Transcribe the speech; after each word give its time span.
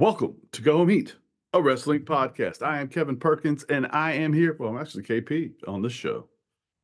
Welcome 0.00 0.34
to 0.50 0.60
Go 0.60 0.78
Home 0.78 0.88
Heat, 0.88 1.14
a 1.52 1.62
wrestling 1.62 2.00
podcast. 2.00 2.62
I 2.62 2.80
am 2.80 2.88
Kevin 2.88 3.16
Perkins, 3.16 3.62
and 3.68 3.86
I 3.92 4.14
am 4.14 4.32
here. 4.32 4.56
Well, 4.58 4.70
I'm 4.70 4.78
actually 4.78 5.04
KP 5.04 5.52
on 5.68 5.82
this 5.82 5.92
show. 5.92 6.26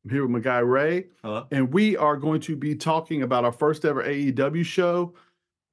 I'm 0.05 0.11
here 0.11 0.21
with 0.21 0.31
my 0.31 0.39
guy 0.39 0.59
Ray, 0.59 1.07
Hello. 1.21 1.45
and 1.51 1.73
we 1.73 1.97
are 1.97 2.15
going 2.15 2.39
to 2.39 2.55
be 2.55 2.73
talking 2.73 3.23
about 3.23 3.43
our 3.43 3.51
first 3.51 3.83
ever 3.83 4.01
AEW 4.01 4.63
show. 4.63 5.13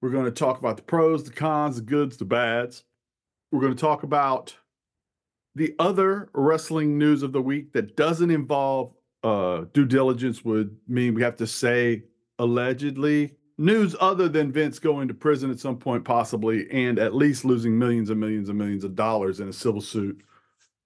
We're 0.03 0.11
going 0.11 0.24
to 0.24 0.32
talk 0.32 0.59
about 0.59 0.79
the 0.79 0.82
pros, 0.82 1.22
the 1.22 1.30
cons, 1.30 1.77
the 1.77 1.82
goods, 1.82 2.16
the 2.16 2.24
bads. 2.24 2.82
We're 3.52 3.61
going 3.61 3.75
to 3.75 3.80
talk 3.80 4.02
about 4.02 4.57
the 5.55 5.77
other 5.79 6.30
wrestling 6.34 6.98
news 6.98 7.23
of 7.23 7.32
the 7.32 7.41
week 7.41 7.73
that 7.73 7.96
doesn't 7.96 8.32
involve 8.32 8.95
uh, 9.23 9.66
due 9.73 9.86
diligence, 9.86 10.45
would 10.45 10.77
mean 10.89 11.14
we 11.14 11.23
have 11.23 11.36
to 11.36 11.46
say 11.46 12.02
allegedly 12.41 13.36
news 13.59 13.95
other 14.00 14.29
than 14.29 14.52
Vince 14.52 14.79
going 14.79 15.09
to 15.09 15.14
prison 15.14 15.50
at 15.50 15.61
some 15.61 15.77
point, 15.77 16.04
possibly, 16.04 16.70
and 16.70 16.98
at 16.98 17.14
least 17.14 17.45
losing 17.45 17.79
millions 17.79 18.09
and 18.09 18.18
millions 18.18 18.48
and 18.48 18.56
millions 18.56 18.84
of 18.84 18.95
dollars 18.95 19.41
in 19.41 19.48
a 19.48 19.52
civil 19.52 19.80
suit 19.80 20.23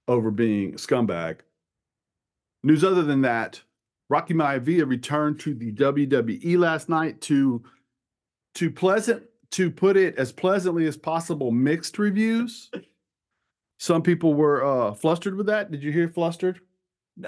over 0.08 0.30
being 0.30 0.74
a 0.74 0.76
scumbag. 0.76 1.40
News 2.64 2.82
other 2.82 3.02
than 3.02 3.22
that, 3.22 3.60
Rocky 4.08 4.34
Maivia 4.34 4.88
returned 4.88 5.38
to 5.40 5.54
the 5.54 5.72
WWE 5.72 6.58
last 6.58 6.88
night 6.88 7.20
to 7.22 7.62
to 8.54 8.70
pleasant 8.70 9.22
to 9.52 9.70
put 9.70 9.96
it 9.96 10.16
as 10.16 10.32
pleasantly 10.32 10.86
as 10.86 10.96
possible 10.96 11.50
mixed 11.50 11.98
reviews. 11.98 12.70
Some 13.78 14.02
people 14.02 14.34
were 14.34 14.64
uh 14.64 14.94
flustered 14.94 15.36
with 15.36 15.46
that. 15.46 15.70
Did 15.70 15.82
you 15.82 15.92
hear 15.92 16.08
flustered? 16.08 16.60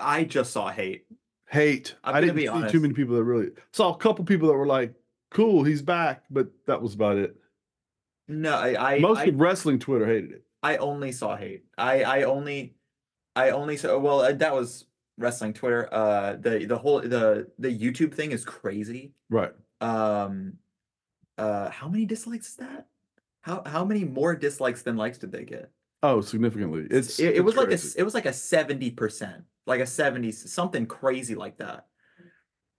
I 0.00 0.24
just 0.24 0.52
saw 0.52 0.70
hate. 0.70 1.06
Hate. 1.48 1.94
I'm 2.04 2.14
I 2.14 2.20
didn't 2.20 2.36
be 2.36 2.42
see 2.42 2.48
honest. 2.48 2.72
too 2.72 2.80
many 2.80 2.94
people 2.94 3.16
that 3.16 3.24
really 3.24 3.50
saw 3.72 3.92
a 3.92 3.96
couple 3.96 4.24
people 4.24 4.48
that 4.48 4.54
were 4.54 4.66
like, 4.66 4.94
"Cool, 5.34 5.64
he's 5.64 5.82
back," 5.82 6.24
but 6.30 6.48
that 6.66 6.80
was 6.80 6.94
about 6.94 7.18
it. 7.18 7.36
No, 8.28 8.54
I 8.54 8.94
I, 8.94 8.98
Most 9.00 9.18
I, 9.18 9.24
of 9.26 9.38
wrestling 9.40 9.78
Twitter 9.78 10.06
hated 10.06 10.32
it. 10.32 10.44
I 10.62 10.76
only 10.78 11.12
saw 11.12 11.36
hate. 11.36 11.64
I 11.76 12.02
I 12.04 12.22
only 12.22 12.76
I 13.36 13.50
only 13.50 13.76
saw 13.76 13.98
well 13.98 14.20
uh, 14.20 14.32
that 14.32 14.54
was 14.54 14.86
wrestling 15.18 15.52
Twitter. 15.52 15.88
Uh 15.92 16.36
the 16.36 16.64
the 16.66 16.78
whole 16.78 17.00
the 17.00 17.50
the 17.58 17.68
YouTube 17.78 18.14
thing 18.14 18.32
is 18.32 18.44
crazy. 18.44 19.12
Right. 19.28 19.52
Um 19.80 20.58
uh 21.36 21.68
how 21.70 21.88
many 21.88 22.06
dislikes 22.06 22.48
is 22.50 22.56
that? 22.56 22.86
How 23.42 23.62
how 23.66 23.84
many 23.84 24.04
more 24.04 24.34
dislikes 24.34 24.82
than 24.82 24.96
likes 24.96 25.18
did 25.18 25.32
they 25.32 25.44
get? 25.44 25.70
Oh, 26.02 26.20
significantly. 26.20 26.86
It's 26.90 27.18
it, 27.18 27.36
it 27.36 27.36
it's 27.36 27.42
was 27.42 27.56
like 27.56 27.68
a 27.70 27.78
it 28.00 28.04
was 28.04 28.14
like 28.14 28.26
a 28.26 28.30
70%. 28.30 29.44
Like 29.66 29.80
a 29.80 29.86
70 29.86 30.32
something 30.32 30.86
crazy 30.86 31.34
like 31.34 31.58
that. 31.58 31.86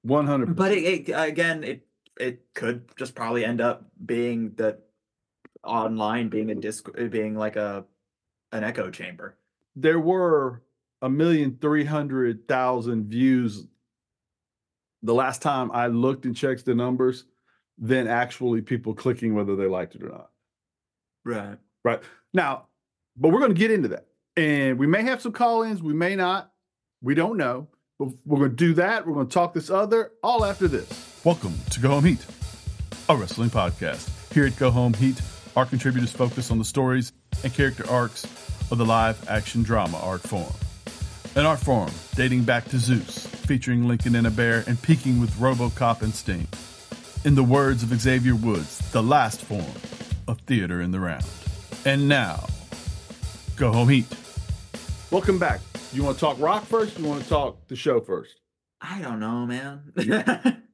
one 0.04 0.28
hundred. 0.28 0.56
But 0.56 0.72
it, 0.72 1.10
it 1.10 1.14
again, 1.14 1.64
it 1.64 1.88
it 2.20 2.44
could 2.54 2.90
just 2.98 3.16
probably 3.16 3.44
end 3.46 3.62
up 3.62 3.86
being 4.06 4.54
that 4.56 4.80
online 5.64 6.30
being 6.30 6.52
a 6.52 6.56
disc 6.56 6.88
being 7.10 7.36
like 7.36 7.56
a 7.56 7.84
an 8.52 8.64
echo 8.64 8.90
chamber. 8.92 9.36
there 9.76 10.00
were 10.00 10.62
a 11.02 11.10
million 11.10 11.58
three 11.60 11.84
hundred 11.84 12.48
thousand 12.48 13.06
views 13.10 13.68
the 15.04 15.14
last 15.14 15.42
time 15.42 15.72
I 15.72 15.88
looked 15.88 16.26
and 16.26 16.36
checked 16.36 16.66
the 16.66 16.74
numbers 16.76 17.26
than 17.78 18.08
actually 18.08 18.62
people 18.62 18.94
clicking 18.94 19.36
whether 19.36 19.56
they 19.56 19.68
liked 19.68 19.96
it 19.96 20.04
or 20.04 20.10
not. 20.10 20.30
Right. 21.24 21.58
Right. 21.84 22.00
Now, 22.34 22.68
but 23.18 23.30
we're 23.30 23.40
going 23.40 23.54
to 23.54 23.60
get 23.60 23.70
into 23.72 23.90
that. 23.90 24.08
And 24.38 24.80
we 24.80 24.88
may 24.88 25.04
have 25.04 25.22
some 25.22 25.32
call 25.32 25.64
ins, 25.64 25.84
we 25.84 25.94
may 25.94 26.16
not. 26.16 26.52
We 27.02 27.14
don't 27.14 27.38
know. 27.38 27.68
But 28.00 28.10
we're 28.26 28.40
going 28.40 28.52
to 28.52 28.56
do 28.56 28.74
that. 28.76 29.06
We're 29.06 29.14
going 29.14 29.28
to 29.28 29.34
talk 29.34 29.54
this 29.54 29.70
other 29.70 30.14
all 30.24 30.44
after 30.44 30.68
this. 30.68 31.15
Welcome 31.26 31.58
to 31.72 31.80
Go 31.80 31.90
Home 31.90 32.06
Heat, 32.06 32.24
a 33.10 33.18
wrestling 33.18 33.50
podcast. 33.50 34.32
Here 34.32 34.46
at 34.46 34.56
Go 34.58 34.70
Home 34.70 34.94
Heat, 34.94 35.20
our 35.56 35.66
contributors 35.66 36.12
focus 36.12 36.52
on 36.52 36.60
the 36.60 36.64
stories 36.64 37.12
and 37.44 37.52
character 37.52 37.84
arcs 37.90 38.26
of 38.70 38.78
the 38.78 38.86
live 38.86 39.28
action 39.28 39.64
drama 39.64 39.98
art 40.04 40.22
form. 40.22 40.54
An 41.36 41.48
art 41.48 41.58
form 41.58 41.90
dating 42.14 42.44
back 42.44 42.66
to 42.66 42.78
Zeus, 42.78 43.26
featuring 43.26 43.88
Lincoln 43.88 44.14
and 44.14 44.28
a 44.28 44.30
bear 44.30 44.64
and 44.68 44.80
peaking 44.80 45.20
with 45.20 45.32
Robocop 45.40 46.04
and 46.04 46.14
Sting. 46.14 46.48
In 47.24 47.34
the 47.34 47.44
words 47.44 47.82
of 47.82 47.90
Xavier 48.00 48.36
Woods, 48.36 48.78
the 48.92 49.02
last 49.02 49.42
form 49.42 49.66
of 50.28 50.40
theater 50.42 50.80
in 50.80 50.92
the 50.92 51.00
round. 51.00 51.26
And 51.86 52.08
now, 52.08 52.46
go 53.56 53.72
home 53.72 53.90
heat. 53.90 54.16
Welcome 55.10 55.40
back. 55.40 55.62
You 55.92 56.04
want 56.04 56.18
to 56.18 56.22
talk 56.22 56.40
rock 56.40 56.66
first? 56.66 57.00
You 57.00 57.06
want 57.06 57.24
to 57.24 57.30
talk 57.30 57.68
the 57.68 57.76
show 57.76 58.00
first? 58.00 58.42
I 58.80 59.02
don't 59.02 59.20
know, 59.20 59.48
man. 59.48 60.62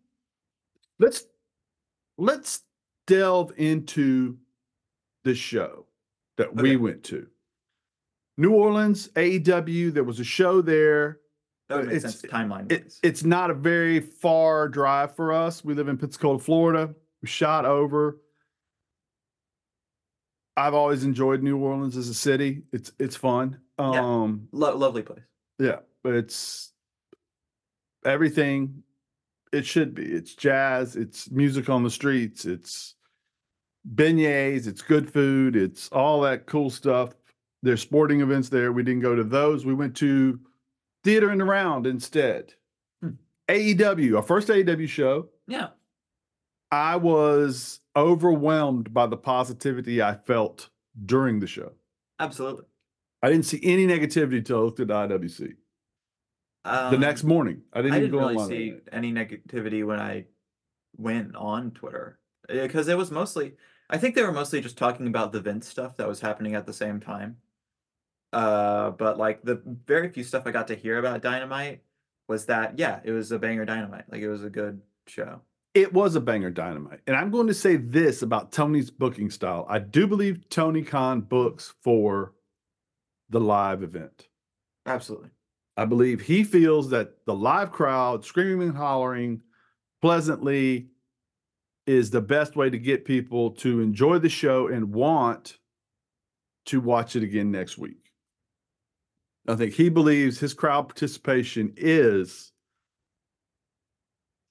Let's 1.02 1.26
let's 2.20 2.62
delve 3.08 3.52
into 3.58 4.38
the 5.24 5.34
show 5.36 5.88
that 6.38 6.56
we 6.56 6.78
went 6.78 7.04
to. 7.06 7.28
New 8.38 8.52
Orleans, 8.54 9.10
AEW, 9.10 9.92
there 9.94 10.04
was 10.04 10.20
a 10.20 10.24
show 10.24 10.62
there. 10.62 11.20
that 11.70 11.78
would 11.78 11.88
make 11.88 11.96
It's- 11.98 12.20
sense 12.20 12.32
timeline 12.32 12.72
It, 12.72 12.94
it's 13.04 13.24
not 13.24 13.50
a 13.50 13.54
very 13.54 14.00
far 14.00 14.68
drive 14.70 15.16
for 15.16 15.32
us. 15.34 15.64
We 15.66 15.74
live 15.74 15.88
in 15.88 15.98
Pensacola, 15.98 16.38
Florida. 16.40 16.94
We 17.22 17.28
shot 17.28 17.66
over. 17.66 18.20
I've 20.58 20.74
always 20.74 21.04
enjoyed 21.04 21.42
New 21.42 21.58
Orleans 21.58 21.98
as 21.98 22.10
a 22.10 22.14
city. 22.14 22.64
It's 22.72 22.92
it's 23.00 23.16
fun. 23.16 23.60
Yeah. 23.80 24.02
Um 24.06 24.48
Lo- 24.52 24.76
lovely 24.78 25.02
place. 25.02 25.24
yeah, 25.60 25.80
but 26.04 26.14
it's 26.14 26.72
everything 28.06 28.84
it 29.52 29.66
should 29.66 29.94
be. 29.94 30.04
It's 30.04 30.36
jazz, 30.36 30.96
it's 30.96 31.30
music 31.32 31.70
on 31.70 31.84
the 31.84 31.90
streets, 31.90 32.46
it's 32.46 32.96
beignets, 33.96 34.68
it's 34.68 34.82
good 34.82 35.12
food, 35.12 35.56
it's 35.56 35.90
all 35.90 36.22
that 36.22 36.46
cool 36.46 36.70
stuff. 36.70 37.16
There's 37.64 37.82
sporting 37.82 38.22
events 38.22 38.50
there. 38.50 38.72
We 38.72 38.84
didn't 38.84 39.02
go 39.02 39.16
to 39.16 39.24
those. 39.24 39.66
We 39.66 39.74
went 39.74 39.96
to 39.98 40.40
theater 41.04 41.32
in 41.32 41.38
the 41.38 41.46
round 41.46 41.86
instead. 41.86 42.54
Hmm. 43.02 43.12
AEW, 43.50 44.16
our 44.16 44.24
first 44.24 44.48
AEW 44.48 44.88
show. 44.88 45.30
Yeah. 45.48 45.68
I 46.72 46.96
was 46.96 47.82
overwhelmed 47.96 48.94
by 48.94 49.06
the 49.06 49.18
positivity 49.18 50.02
I 50.02 50.16
felt 50.16 50.70
during 51.06 51.40
the 51.40 51.48
show. 51.48 51.74
Absolutely. 52.20 52.66
I 53.22 53.30
didn't 53.30 53.46
see 53.46 53.60
any 53.64 53.86
negativity 53.86 54.44
till 54.44 54.60
I 54.60 54.62
looked 54.62 54.80
at 54.80 54.88
the 54.88 54.94
IWC. 54.94 55.54
Um, 56.64 56.92
the 56.92 57.00
next 57.00 57.24
morning, 57.24 57.62
I 57.74 57.82
didn't 57.82 57.94
I 57.94 58.00
didn't 58.00 58.12
go 58.12 58.20
really 58.20 58.36
online. 58.36 58.50
see 58.50 58.74
any 58.92 59.12
negativity 59.12 59.86
when 59.86 60.00
I 60.00 60.26
went 60.98 61.36
on 61.36 61.72
Twitter 61.72 62.20
because 62.48 62.88
it 62.88 62.98
was 62.98 63.12
mostly. 63.12 63.54
I 63.90 63.98
think 63.98 64.16
they 64.16 64.24
were 64.24 64.32
mostly 64.32 64.62
just 64.62 64.78
talking 64.78 65.08
about 65.08 65.32
the 65.32 65.42
Vince 65.42 65.68
stuff 65.68 65.98
that 65.98 66.08
was 66.08 66.22
happening 66.22 66.56
at 66.56 66.66
the 66.66 66.74
same 66.74 67.00
time. 67.00 67.38
Uh, 68.32 68.92
but 68.92 69.18
like 69.18 69.42
the 69.42 69.62
very 69.86 70.10
few 70.10 70.24
stuff 70.24 70.44
I 70.46 70.52
got 70.52 70.68
to 70.68 70.76
hear 70.76 70.98
about 70.98 71.22
Dynamite 71.22 71.82
was 72.28 72.46
that 72.46 72.80
yeah, 72.80 73.00
it 73.04 73.12
was 73.12 73.32
a 73.32 73.40
banger 73.40 73.66
Dynamite. 73.66 74.06
Like 74.10 74.22
it 74.22 74.30
was 74.30 74.44
a 74.44 74.50
good 74.50 74.82
show. 75.08 75.42
It 75.74 75.94
was 75.94 76.16
a 76.16 76.22
banger 76.22 76.50
dynamite. 76.50 77.00
And 77.08 77.16
I'm 77.16 77.32
going 77.32 77.48
to 77.48 77.54
say 77.54 77.78
this 77.78 78.22
about 78.22 78.52
Tony's 78.52 78.92
booking 78.92 79.30
style. 79.30 79.66
I 79.70 79.80
do 79.80 80.06
believe 80.06 80.50
Tony 80.50 80.82
Khan 80.82 81.22
books 81.22 81.74
for 81.82 82.34
the 83.30 83.40
live 83.40 83.82
event. 83.82 84.28
Absolutely. 84.86 85.30
I 85.82 85.86
believe 85.86 86.22
he 86.22 86.44
feels 86.44 86.92
that 86.92 87.26
the 87.26 87.34
live 87.34 87.72
crowd 87.72 88.24
screaming 88.24 88.70
and 88.70 88.78
hollering 88.78 89.42
pleasantly 90.00 90.90
is 91.88 92.12
the 92.12 92.22
best 92.22 92.56
way 92.56 92.70
to 92.70 92.78
get 92.78 93.04
people 93.04 93.50
to 93.50 93.82
enjoy 93.82 94.20
the 94.20 94.30
show 94.30 94.68
and 94.68 94.94
want 94.94 95.58
to 96.68 96.80
watch 96.80 97.16
it 97.16 97.24
again 97.24 97.50
next 97.50 97.80
week. 97.80 98.12
I 99.48 99.56
think 99.56 99.74
he 99.74 99.90
believes 99.90 100.38
his 100.38 100.54
crowd 100.54 100.84
participation 100.84 101.74
is 101.76 102.52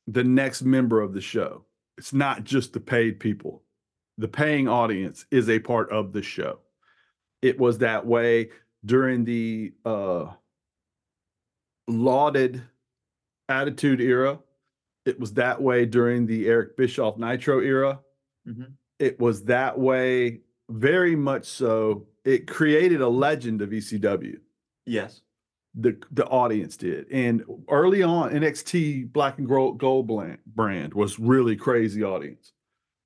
the 0.08 0.24
next 0.24 0.62
member 0.62 1.00
of 1.00 1.14
the 1.14 1.20
show. 1.20 1.64
It's 1.96 2.12
not 2.12 2.42
just 2.42 2.72
the 2.72 2.80
paid 2.80 3.20
people. 3.20 3.62
The 4.18 4.26
paying 4.26 4.66
audience 4.66 5.26
is 5.30 5.48
a 5.48 5.60
part 5.60 5.92
of 5.92 6.12
the 6.12 6.22
show. 6.22 6.58
It 7.40 7.56
was 7.56 7.78
that 7.78 8.04
way 8.04 8.50
during 8.84 9.24
the 9.24 9.74
uh 9.84 10.32
lauded 11.90 12.62
attitude 13.48 14.00
era. 14.00 14.38
It 15.04 15.18
was 15.18 15.34
that 15.34 15.60
way 15.60 15.86
during 15.86 16.26
the 16.26 16.46
Eric 16.48 16.76
Bischoff 16.76 17.18
Nitro 17.18 17.60
era. 17.60 18.00
Mhm. 18.48 18.72
It 18.98 19.18
was 19.18 19.44
that 19.44 19.78
way 19.78 20.40
very 20.70 21.16
much 21.16 21.46
so. 21.46 22.06
It 22.24 22.46
created 22.46 23.00
a 23.00 23.08
legend 23.08 23.62
of 23.62 23.72
ECW 23.72 24.38
Yes. 24.86 25.22
the 25.74 25.96
the 26.10 26.26
audience 26.26 26.76
did. 26.76 27.06
And 27.10 27.44
early 27.68 28.02
on, 28.02 28.30
NXT 28.32 29.04
Black 29.12 29.38
and 29.38 29.48
Gold, 29.48 29.78
brand 30.46 30.94
was 30.94 31.18
really 31.18 31.56
crazy 31.56 32.02
audience. 32.02 32.52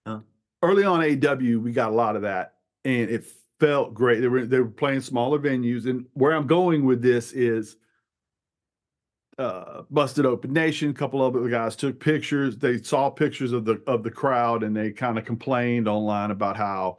Huh. 0.06 0.20
Early 0.62 0.84
on 0.84 1.00
AW, 1.02 1.58
we 1.60 1.72
got 1.72 1.90
a 1.90 1.94
lot 1.94 2.16
of 2.16 2.22
that, 2.22 2.56
and 2.84 3.08
it 3.10 3.24
felt 3.60 3.94
great. 3.94 4.20
They 4.20 4.28
were 4.28 4.46
they 4.46 4.60
were 4.60 4.68
playing 4.68 5.00
smaller 5.02 5.38
venues, 5.38 5.86
and 5.86 6.06
where 6.14 6.32
I'm 6.32 6.46
going 6.46 6.84
with 6.84 7.00
this 7.02 7.32
is 7.32 7.76
uh, 9.38 9.82
busted 9.90 10.26
open 10.26 10.52
nation. 10.52 10.90
A 10.90 10.94
couple 10.94 11.24
of 11.24 11.34
the 11.34 11.48
guys 11.48 11.76
took 11.76 11.98
pictures. 12.00 12.56
They 12.56 12.78
saw 12.78 13.10
pictures 13.10 13.52
of 13.52 13.64
the 13.64 13.82
of 13.86 14.02
the 14.02 14.10
crowd, 14.10 14.62
and 14.62 14.76
they 14.76 14.90
kind 14.90 15.18
of 15.18 15.24
complained 15.24 15.88
online 15.88 16.30
about 16.30 16.56
how 16.56 16.98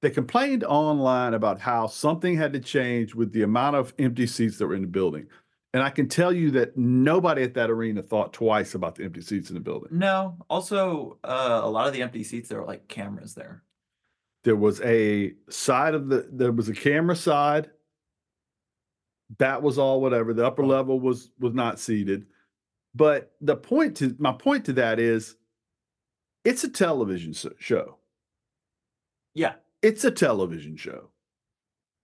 they 0.00 0.10
complained 0.10 0.64
online 0.64 1.34
about 1.34 1.60
how 1.60 1.86
something 1.86 2.36
had 2.36 2.52
to 2.52 2.60
change 2.60 3.14
with 3.14 3.32
the 3.32 3.42
amount 3.42 3.76
of 3.76 3.94
empty 3.98 4.26
seats 4.26 4.58
that 4.58 4.66
were 4.66 4.74
in 4.74 4.82
the 4.82 4.88
building. 4.88 5.26
And 5.74 5.82
I 5.82 5.88
can 5.88 6.08
tell 6.08 6.32
you 6.32 6.50
that 6.50 6.76
nobody 6.76 7.42
at 7.42 7.54
that 7.54 7.70
arena 7.70 8.02
thought 8.02 8.34
twice 8.34 8.74
about 8.74 8.96
the 8.96 9.04
empty 9.04 9.22
seats 9.22 9.48
in 9.48 9.54
the 9.54 9.60
building. 9.60 9.88
No. 9.92 10.36
Also, 10.50 11.18
uh, 11.24 11.60
a 11.62 11.70
lot 11.70 11.86
of 11.86 11.94
the 11.94 12.02
empty 12.02 12.24
seats 12.24 12.50
there 12.50 12.60
were 12.60 12.66
like 12.66 12.88
cameras 12.88 13.34
there. 13.34 13.62
There 14.44 14.56
was 14.56 14.80
a 14.82 15.34
side 15.48 15.94
of 15.94 16.08
the 16.08 16.28
there 16.30 16.50
was 16.52 16.68
a 16.68 16.74
camera 16.74 17.14
side 17.14 17.70
that 19.38 19.62
was 19.62 19.78
all 19.78 20.00
whatever. 20.00 20.34
The 20.34 20.46
upper 20.46 20.64
level 20.64 21.00
was 21.00 21.30
was 21.38 21.54
not 21.54 21.78
seated. 21.78 22.26
But 22.94 23.32
the 23.40 23.56
point 23.56 23.96
to 23.98 24.14
my 24.18 24.32
point 24.32 24.64
to 24.66 24.72
that 24.74 24.98
is 24.98 25.36
it's 26.44 26.64
a 26.64 26.68
television 26.68 27.34
show. 27.58 27.98
Yeah, 29.34 29.54
It's 29.80 30.04
a 30.04 30.10
television 30.10 30.76
show. 30.76 31.08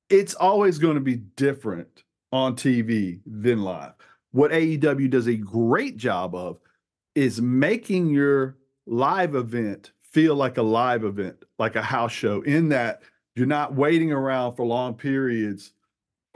It's 0.09 0.35
always 0.35 0.79
going 0.79 0.95
to 0.95 1.03
be 1.03 1.17
different 1.17 2.05
on 2.33 2.57
TV 2.57 3.21
than 3.27 3.63
live. 3.63 3.93
What 4.33 4.51
AEW 4.51 5.11
does 5.11 5.27
a 5.29 5.37
great 5.37 5.97
job 5.97 6.35
of 6.35 6.59
is 7.15 7.41
making 7.41 8.09
your 8.09 8.57
live 8.87 9.35
event 9.35 9.93
feel 10.03 10.35
like 10.35 10.57
a 10.57 10.63
live 10.63 11.05
event, 11.05 11.37
like 11.59 11.77
a 11.77 11.83
house 11.83 12.13
show, 12.13 12.41
in 12.43 12.71
that 12.71 13.03
you're 13.35 13.47
not 13.47 13.75
waiting 13.75 14.13
around 14.13 14.55
for 14.55 14.65
long 14.65 14.95
periods 14.95 15.73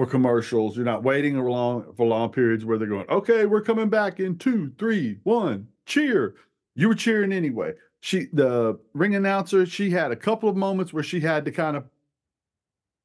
for 0.02 0.10
commercials. 0.10 0.74
You're 0.76 0.84
not 0.84 1.04
waiting 1.04 1.36
along 1.36 1.94
for 1.96 2.04
long 2.04 2.30
periods 2.30 2.64
where 2.64 2.76
they're 2.76 2.88
going, 2.88 3.08
okay, 3.08 3.46
we're 3.46 3.62
coming 3.62 3.88
back 3.88 4.18
in 4.18 4.36
two, 4.36 4.72
three, 4.76 5.20
one, 5.22 5.68
cheer. 5.86 6.34
You 6.74 6.88
were 6.88 6.96
cheering 6.96 7.32
anyway. 7.32 7.74
She, 8.00 8.26
the 8.32 8.80
ring 8.94 9.14
announcer, 9.14 9.64
she 9.64 9.90
had 9.90 10.10
a 10.10 10.16
couple 10.16 10.48
of 10.48 10.56
moments 10.56 10.92
where 10.92 11.04
she 11.04 11.20
had 11.20 11.44
to 11.44 11.52
kind 11.52 11.76
of 11.76 11.84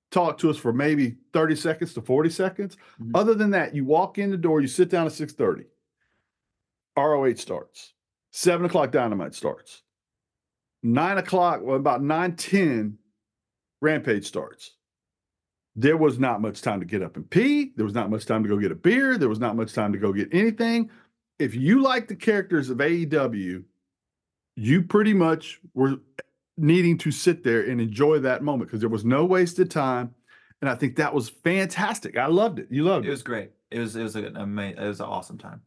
talk 0.10 0.40
to 0.40 0.50
us 0.50 0.58
for 0.58 0.74
maybe 0.74 1.18
30 1.34 1.56
seconds 1.56 1.94
to 1.94 2.02
40 2.02 2.32
seconds. 2.32 2.78
Mhm. 3.00 3.12
Other 3.14 3.36
than 3.36 3.52
that, 3.52 3.76
you 3.76 3.86
walk 3.86 4.18
in 4.18 4.32
the 4.32 4.38
door, 4.38 4.60
you 4.60 4.68
sit 4.68 4.90
down 4.90 5.06
at 5.06 5.12
6:30. 5.12 5.66
ROH 6.96 7.36
starts. 7.36 7.94
Seven 8.32 8.66
o'clock 8.66 8.92
dynamite 8.92 9.36
starts. 9.36 9.84
Nine 10.82 11.20
o'clock, 11.20 11.62
well, 11.62 11.76
about 11.76 12.02
9 12.02 12.36
10, 12.36 12.98
Rampage 13.82 14.26
starts. 14.26 14.77
There 15.80 15.96
was 15.96 16.18
not 16.18 16.42
much 16.42 16.64
time 16.64 16.80
to 16.80 16.88
get 16.88 17.04
up 17.04 17.16
and 17.18 17.30
pee. 17.30 17.72
There 17.76 17.86
was 17.86 17.94
not 17.94 18.10
much 18.10 18.26
time 18.26 18.42
to 18.42 18.50
go 18.50 18.58
get 18.58 18.72
a 18.72 18.76
beer. 18.76 19.16
There 19.18 19.30
was 19.30 19.40
not 19.40 19.56
much 19.56 19.74
time 19.74 19.94
to 19.94 20.00
go 20.00 20.12
get 20.12 20.28
anything. 20.34 20.90
If 21.38 21.54
you 21.54 21.84
like 21.84 22.08
the 22.08 22.16
characters 22.16 22.72
of 22.72 22.80
AEW, 22.80 23.64
you 24.56 24.82
pretty 24.82 25.14
much 25.14 25.62
were 25.76 26.00
needing 26.58 26.98
to 26.98 27.12
sit 27.12 27.44
there 27.44 27.62
and 27.62 27.80
enjoy 27.80 28.18
that 28.20 28.42
moment 28.42 28.70
because 28.70 28.80
there 28.80 28.90
was 28.90 29.06
no 29.06 29.24
wasted 29.24 29.70
time. 29.70 30.16
And 30.62 30.70
I 30.70 30.74
think 30.74 30.96
that 30.96 31.14
was 31.14 31.30
fantastic. 31.30 32.18
I 32.18 32.26
loved 32.26 32.58
it. 32.58 32.68
You 32.72 32.84
loved 32.84 33.06
it 33.06 33.10
it. 33.10 33.12
was 33.12 33.22
great. 33.22 33.52
It 33.70 33.78
was 33.80 33.96
it 33.96 34.02
was 34.02 34.16
an 34.16 34.36
amazing. 34.36 34.82
It 34.82 34.88
was 34.88 35.00
an 35.00 35.06
awesome 35.06 35.38
time. 35.38 35.62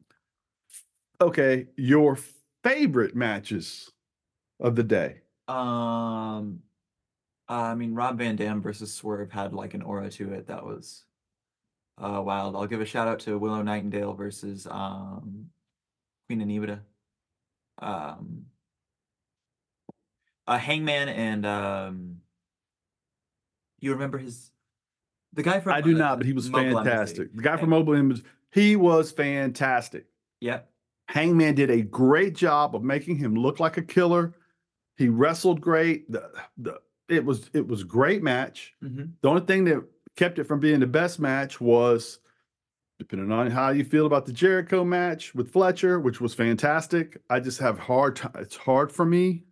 Okay. 1.21 1.69
Your 1.77 2.19
favorite 2.65 3.15
matches 3.15 3.93
of 4.59 4.75
the 4.75 4.83
day. 4.83 5.21
Um, 5.47 6.63
I 7.51 7.75
mean, 7.75 7.95
Rob 7.95 8.19
Van 8.19 8.37
Dam 8.37 8.63
versus 8.63 8.93
Swerve 8.93 9.33
had 9.33 9.53
like 9.53 9.75
an 9.75 9.83
aura 9.83 10.09
to 10.11 10.33
it 10.33 10.47
that 10.47 10.65
was 10.65 11.05
uh, 11.99 12.23
wild. 12.25 12.55
I'll 12.55 12.67
give 12.67 12.81
a 12.81 12.87
shout 12.87 13.09
out 13.09 13.19
to 13.21 13.39
Willow 13.39 13.61
Nightingale 13.63 14.15
versus 14.15 14.69
um, 14.71 15.47
Queen 16.29 16.41
Aminata. 16.41 16.81
Um, 17.79 18.47
uh, 20.47 20.59
Hangman 20.59 21.09
and 21.09 21.45
um, 21.45 22.17
you 23.81 23.93
remember 23.93 24.19
his 24.19 24.51
the 25.33 25.43
guy 25.43 25.61
from 25.61 25.73
I 25.73 25.81
do 25.81 25.95
uh, 25.95 25.99
not, 25.99 26.19
but 26.19 26.27
he 26.27 26.33
was 26.33 26.49
Mogul 26.51 26.79
Embassy. 26.79 26.89
fantastic. 26.89 27.37
The 27.37 27.43
guy 27.43 27.57
from 27.57 27.71
Mobile 27.71 27.95
Image, 27.95 28.23
he 28.53 28.77
was 28.77 29.11
fantastic. 29.11 30.07
Yep. 30.41 30.69
Hangman 31.09 31.55
did 31.57 31.71
a 31.71 31.83
great 31.83 32.35
job 32.35 32.77
of 32.77 32.83
making 32.85 33.17
him 33.17 33.35
look 33.35 33.59
like 33.59 33.77
a 33.77 33.83
killer. 33.83 34.35
He 34.97 35.09
wrestled 35.09 35.61
great. 35.61 36.11
The, 36.11 36.31
the 36.59 36.81
it 37.11 37.25
was 37.25 37.51
it 37.53 37.67
was 37.67 37.85
great 37.85 38.23
match. 38.23 38.75
hmm 38.81 39.05
The 39.23 39.29
only 39.29 39.43
thing 39.47 39.65
that 39.65 39.85
kept 40.17 40.39
it 40.39 40.45
from 40.45 40.61
being 40.61 40.81
the 40.81 40.87
best 40.87 41.19
match 41.19 41.61
was 41.61 42.19
depending 42.99 43.33
on 43.33 43.51
how 43.51 43.71
you 43.71 43.83
feel 43.85 44.05
about 44.07 44.27
the 44.27 44.33
Jericho 44.33 44.85
match 44.85 45.35
with 45.35 45.51
Fletcher, 45.53 45.99
which 46.01 46.21
was 46.21 46.35
fantastic. 46.35 47.17
I 47.31 47.41
just 47.41 47.59
have 47.61 47.79
hard 47.79 48.17
time. 48.17 48.33
It's 48.37 48.57
hard 48.57 48.93
for 48.93 49.07
me 49.07 49.45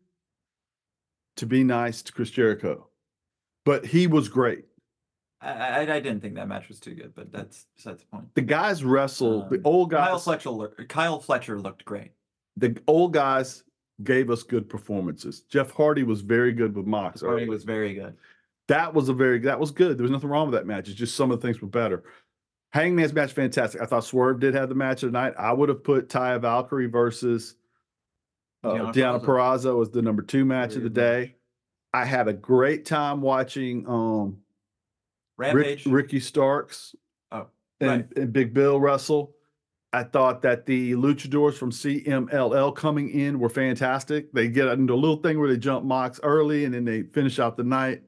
to 1.36 1.46
be 1.46 1.64
nice 1.64 2.02
to 2.02 2.12
Chris 2.12 2.30
Jericho, 2.30 2.88
but 3.64 3.86
he 3.86 4.06
was 4.06 4.28
great. 4.28 4.64
I, 5.40 5.50
I 5.52 5.80
I 5.80 6.00
didn't 6.00 6.20
think 6.20 6.34
that 6.34 6.48
match 6.48 6.68
was 6.68 6.80
too 6.80 6.94
good, 6.94 7.14
but 7.14 7.32
that's 7.32 7.66
besides 7.76 8.00
the 8.02 8.06
point. 8.08 8.34
The 8.34 8.42
guys 8.42 8.84
wrestled. 8.84 9.48
the 9.50 9.56
old 9.64 9.64
old 9.64 9.90
Kyle. 9.92 10.18
Fletcher, 10.18 10.74
Kyle 10.88 11.20
Fletcher 11.20 11.58
looked 11.60 11.84
great. 11.84 12.10
The 12.56 12.76
old 12.88 13.12
guys 13.12 13.62
gave 14.04 14.30
us 14.30 14.42
good 14.42 14.68
performances. 14.68 15.40
Jeff 15.42 15.70
Hardy 15.72 16.02
was 16.04 16.20
very 16.20 16.52
good 16.52 16.74
with 16.76 16.86
Mox. 16.86 17.20
Hardy 17.20 17.48
was 17.48 17.64
very 17.64 17.94
good. 17.94 18.16
That 18.68 18.92
was 18.94 19.08
a 19.08 19.12
very 19.14 19.38
that 19.40 19.58
was 19.58 19.70
good. 19.70 19.96
There 19.98 20.02
was 20.02 20.10
nothing 20.10 20.28
wrong 20.30 20.46
with 20.50 20.54
that 20.58 20.66
match. 20.66 20.88
It's 20.88 20.98
just 20.98 21.16
some 21.16 21.30
of 21.30 21.40
the 21.40 21.46
things 21.46 21.60
were 21.60 21.68
better. 21.68 22.04
Hangman's 22.72 23.14
match 23.14 23.32
fantastic. 23.32 23.80
I 23.80 23.86
thought 23.86 24.04
Swerve 24.04 24.40
did 24.40 24.54
have 24.54 24.68
the 24.68 24.74
match 24.74 25.02
of 25.02 25.10
the 25.12 25.18
night. 25.18 25.32
I 25.38 25.52
would 25.52 25.70
have 25.70 25.82
put 25.82 26.08
Taya 26.08 26.38
Valkyrie 26.40 26.86
versus 26.86 27.56
uh, 28.62 28.70
Deanna 28.72 28.92
Deanna 28.94 29.24
Purrazzo 29.24 29.80
as 29.80 29.90
the 29.90 30.02
number 30.02 30.22
two 30.22 30.44
match 30.44 30.76
of 30.76 30.82
the 30.82 30.90
day. 30.90 31.34
I 31.94 32.04
had 32.04 32.28
a 32.28 32.34
great 32.34 32.84
time 32.84 33.22
watching 33.22 33.88
um 33.88 34.38
Rick- 35.38 35.80
Ricky 35.86 36.20
Starks 36.20 36.94
Oh, 37.32 37.46
and, 37.80 37.90
right. 37.90 38.16
and 38.18 38.32
Big 38.32 38.52
Bill 38.52 38.78
wrestle. 38.78 39.34
I 39.92 40.02
thought 40.02 40.42
that 40.42 40.66
the 40.66 40.92
luchadors 40.92 41.54
from 41.54 41.70
CMLL 41.70 42.74
coming 42.76 43.08
in 43.08 43.38
were 43.38 43.48
fantastic. 43.48 44.30
They 44.32 44.48
get 44.48 44.68
into 44.68 44.92
a 44.92 44.96
little 44.96 45.16
thing 45.16 45.38
where 45.38 45.48
they 45.48 45.56
jump 45.56 45.84
Mox 45.84 46.20
early 46.22 46.66
and 46.66 46.74
then 46.74 46.84
they 46.84 47.04
finish 47.04 47.38
out 47.38 47.56
the 47.56 47.64
night 47.64 48.02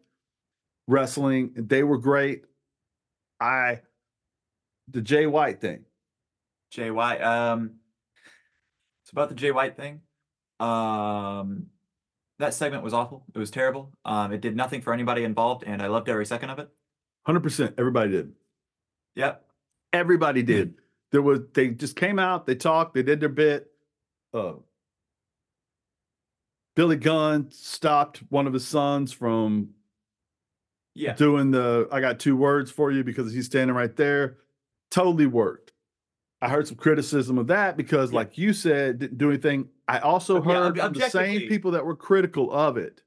wrestling. 0.86 1.52
They 1.56 1.82
were 1.82 1.98
great. 1.98 2.44
I 3.40 3.80
the 4.88 5.00
Jay 5.00 5.26
White 5.26 5.60
thing. 5.60 5.84
Jay 6.70 6.90
White. 6.90 7.22
Um, 7.22 7.76
it's 9.02 9.12
about 9.12 9.30
the 9.30 9.34
Jay 9.34 9.50
White 9.50 9.76
thing. 9.76 10.02
Um, 10.58 11.66
that 12.38 12.52
segment 12.54 12.82
was 12.82 12.92
awful. 12.92 13.24
It 13.34 13.38
was 13.38 13.50
terrible. 13.50 13.92
Um, 14.04 14.32
it 14.32 14.40
did 14.40 14.56
nothing 14.56 14.82
for 14.82 14.92
anybody 14.92 15.24
involved, 15.24 15.64
and 15.66 15.80
I 15.80 15.86
loved 15.86 16.08
every 16.08 16.26
second 16.26 16.50
of 16.50 16.58
it. 16.58 16.68
100% 17.26 17.74
everybody 17.78 18.10
did. 18.10 18.32
Yep. 19.14 19.44
Everybody 19.92 20.42
did. 20.42 20.74
There 21.12 21.22
was 21.22 21.40
they 21.54 21.68
just 21.68 21.96
came 21.96 22.18
out, 22.18 22.46
they 22.46 22.54
talked, 22.54 22.94
they 22.94 23.02
did 23.02 23.20
their 23.20 23.28
bit. 23.28 23.70
Uh 24.32 24.54
Billy 26.76 26.96
Gunn 26.96 27.50
stopped 27.50 28.18
one 28.28 28.46
of 28.46 28.52
his 28.52 28.66
sons 28.66 29.12
from 29.12 29.70
Yeah. 30.94 31.14
doing 31.14 31.50
the 31.50 31.88
I 31.90 32.00
got 32.00 32.20
two 32.20 32.36
words 32.36 32.70
for 32.70 32.90
you 32.90 33.02
because 33.04 33.32
he's 33.32 33.46
standing 33.46 33.74
right 33.76 33.94
there. 33.96 34.38
Totally 34.90 35.26
worked. 35.26 35.72
I 36.42 36.48
heard 36.48 36.66
some 36.66 36.76
criticism 36.78 37.36
of 37.38 37.48
that 37.48 37.76
because, 37.76 38.12
Yeah. 38.12 38.16
like 38.16 38.38
you 38.38 38.52
said, 38.54 38.98
didn't 39.00 39.18
do 39.18 39.28
anything. 39.28 39.68
I 39.88 39.98
also 39.98 40.36
yeah, 40.42 40.54
heard 40.54 40.78
from 40.78 40.92
the 40.94 41.10
same 41.10 41.48
people 41.48 41.72
that 41.72 41.84
were 41.84 41.96
critical 41.96 42.50
of 42.52 42.76
it. 42.78 43.02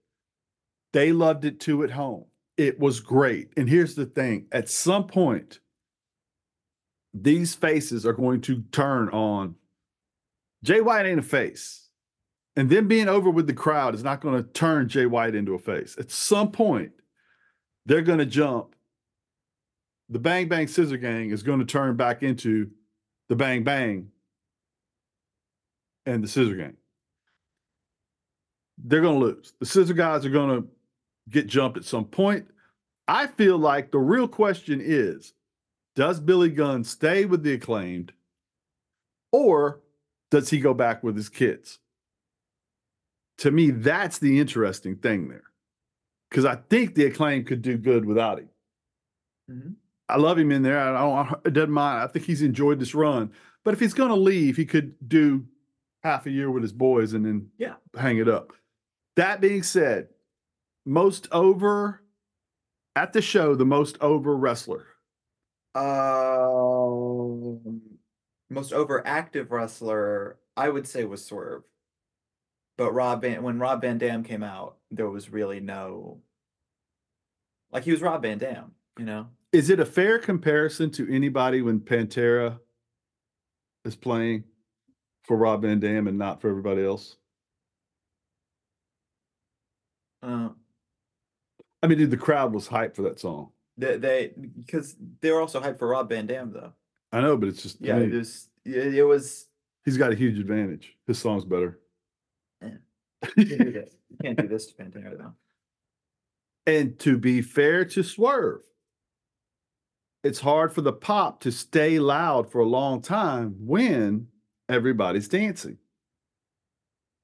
They 0.92 1.12
loved 1.12 1.44
it 1.46 1.60
too 1.60 1.84
at 1.84 1.90
home. 1.92 2.26
It 2.58 2.80
was 2.80 3.00
great. 3.00 3.52
And 3.58 3.68
here's 3.68 3.96
the 3.96 4.06
thing 4.06 4.48
at 4.52 4.70
some 4.70 5.08
point, 5.08 5.60
these 7.14 7.54
faces 7.54 8.06
are 8.06 8.14
going 8.14 8.42
to 8.42 8.64
turn 8.72 9.10
on. 9.10 9.56
Jay 10.64 10.82
White 10.82 11.06
ain't 11.06 11.20
a 11.20 11.24
face. 11.24 11.90
And 12.56 12.70
then 12.70 12.88
being 12.88 13.10
over 13.10 13.30
with 13.30 13.48
the 13.48 13.54
crowd 13.54 13.96
is 13.96 14.04
not 14.04 14.22
going 14.22 14.42
to 14.42 14.50
turn 14.50 14.88
Jay 14.88 15.06
White 15.06 15.36
into 15.36 15.56
a 15.56 15.60
face. 15.60 15.96
At 16.00 16.12
some 16.12 16.52
point, 16.52 16.92
they're 17.86 18.02
going 18.02 18.20
to 18.20 18.26
jump. 18.26 18.76
The 20.10 20.20
Bang 20.20 20.48
Bang 20.48 20.68
Scissor 20.68 20.98
Gang 20.98 21.32
is 21.32 21.44
going 21.44 21.60
to 21.60 21.66
turn 21.66 21.96
back 21.96 22.22
into 22.24 22.70
the 23.30 23.36
Bang 23.36 23.64
Bang 23.64 24.10
and 26.06 26.24
the 26.24 26.28
Scissor 26.28 26.56
Gang. 26.56 26.78
They're 28.78 29.02
going 29.02 29.20
to 29.20 29.26
lose. 29.26 29.54
The 29.60 29.66
Scissor 29.66 29.94
guys 29.94 30.26
are 30.26 30.30
going 30.30 30.62
to 30.62 30.68
get 31.30 31.48
jumped 31.48 31.78
at 31.78 31.86
some 31.86 32.06
point. 32.06 32.48
I 33.08 33.28
feel 33.28 33.58
like 33.58 33.92
the 33.92 34.00
real 34.00 34.28
question 34.28 34.82
is 34.84 35.34
does 35.96 36.20
Billy 36.20 36.50
Gunn 36.50 36.84
stay 36.84 37.26
with 37.26 37.44
the 37.44 37.54
acclaimed 37.54 38.14
or 39.32 39.82
does 40.32 40.50
he 40.50 40.60
go 40.60 40.74
back 40.74 41.04
with 41.04 41.16
his 41.16 41.30
kids? 41.30 41.80
To 43.40 43.52
me, 43.52 43.72
that's 43.72 44.20
the 44.20 44.40
interesting 44.40 44.96
thing 44.96 45.28
there. 45.28 45.44
Because 46.30 46.46
I 46.46 46.56
think 46.56 46.96
the 46.96 47.06
acclaim 47.06 47.44
could 47.46 47.62
do 47.62 47.78
good 47.78 48.06
without 48.06 48.40
him. 48.40 48.50
Mhm. 49.52 49.76
I 50.10 50.18
love 50.18 50.38
him 50.38 50.52
in 50.52 50.62
there. 50.64 50.80
I 50.80 50.92
don't, 51.00 51.46
it 51.46 51.54
doesn't 51.54 51.72
mind. 51.72 52.04
I 52.04 52.08
think 52.08 52.26
he's 52.26 52.42
enjoyed 52.42 52.80
this 52.80 52.94
run. 52.96 53.32
But 53.64 53.74
if 53.74 53.80
he's 53.80 53.94
going 53.94 54.10
to 54.10 54.16
leave, 54.16 54.58
he 54.58 54.66
could 54.66 54.96
do 55.08 55.46
half 56.04 56.26
a 56.26 56.32
year 56.32 56.52
with 56.52 56.62
his 56.64 56.74
boys 56.74 57.14
and 57.14 57.26
then 57.26 57.50
Yeah. 57.58 57.76
hang 57.98 58.18
it 58.18 58.28
up. 58.28 58.54
That 59.16 59.42
being 59.42 59.64
said, 59.64 60.10
most 60.86 61.28
over 61.32 62.02
At 62.96 63.12
the 63.14 63.22
show, 63.24 63.56
the 63.56 63.66
most 63.66 63.98
over 64.02 64.36
wrestler. 64.38 64.86
Um, 65.76 67.72
most 68.50 68.72
overactive 68.74 69.50
wrestler, 69.50 70.38
I 70.56 70.70
would 70.70 70.88
say, 70.88 71.04
was 71.06 71.26
Swerve. 71.26 71.64
But 72.78 72.94
Rob 72.94 73.22
Van, 73.22 73.44
when 73.44 73.60
Rob 73.60 73.82
Van 73.82 73.98
Dam 73.98 74.24
came 74.24 74.44
out, 74.44 74.78
there 74.92 75.10
was 75.10 75.30
really 75.30 75.60
no. 75.60 76.22
Like 77.72 77.84
he 77.84 77.92
was 77.92 78.02
Rob 78.02 78.22
Van 78.22 78.38
Dam, 78.38 78.72
you 78.98 79.06
know. 79.06 79.28
Is 79.52 79.70
it 79.70 79.80
a 79.80 79.86
fair 79.86 80.20
comparison 80.20 80.90
to 80.92 81.12
anybody 81.12 81.62
when 81.62 81.80
Pantera 81.80 82.60
is 83.86 83.96
playing 83.96 84.44
for 85.24 85.38
Rob 85.38 85.62
Van 85.62 85.80
Dam 85.80 86.08
and 86.08 86.18
not 86.18 86.42
for 86.42 86.50
everybody 86.50 86.84
else? 86.84 87.18
Uh, 90.22 90.50
I 91.82 91.88
mean, 91.88 91.98
dude, 91.98 92.12
the 92.12 92.18
crowd 92.18 92.54
was 92.54 92.68
hyped 92.68 92.96
for 92.96 93.04
that 93.04 93.20
song. 93.20 93.53
They 93.78 93.98
they 93.98 94.34
because 94.60 94.96
they 95.22 95.32
were 95.32 95.42
also 95.42 95.60
hyped 95.62 95.80
for 95.80 95.88
Rob 95.88 96.10
Van 96.10 96.26
Dam 96.28 96.52
though. 96.54 96.74
I 97.12 97.22
know, 97.22 97.38
but 97.38 97.50
it's 97.50 97.62
just 97.64 97.80
Yeah, 97.82 98.00
me, 98.00 98.06
it 98.06 98.14
was 98.14 98.50
it, 98.66 98.96
it 98.96 99.04
was. 99.04 99.48
he's 99.86 99.98
got 99.98 100.12
a 100.12 100.16
huge 100.16 100.40
advantage. 100.40 100.96
His 101.08 101.20
song's 101.20 101.46
better. 101.46 101.80
Eh. 102.62 102.70
You 103.38 103.46
can't 103.46 103.60
do 103.66 103.72
this. 103.72 103.96
You 104.10 104.18
can't 104.22 104.38
do 104.40 104.48
this 104.48 104.66
to 104.68 104.74
Pantera 104.76 105.18
though. 105.18 105.34
And 106.66 106.98
to 107.00 107.18
be 107.18 107.42
fair 107.42 107.84
to 107.86 108.04
Swerve, 108.04 108.62
it's 110.24 110.40
hard 110.40 110.72
for 110.72 110.82
the 110.82 110.94
pop 110.94 111.42
to 111.42 111.52
stay 111.52 112.00
loud 112.00 112.50
for 112.52 112.60
a 112.62 112.66
long 112.66 113.02
time 113.02 113.56
when 113.60 114.28
everybody's 114.70 115.28
dancing. 115.28 115.78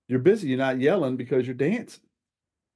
You're 0.10 0.20
busy, 0.20 0.50
you're 0.50 0.58
not 0.58 0.79
yelling 0.82 1.15
because 1.15 1.46
you're 1.46 1.53
dancing. 1.56 2.01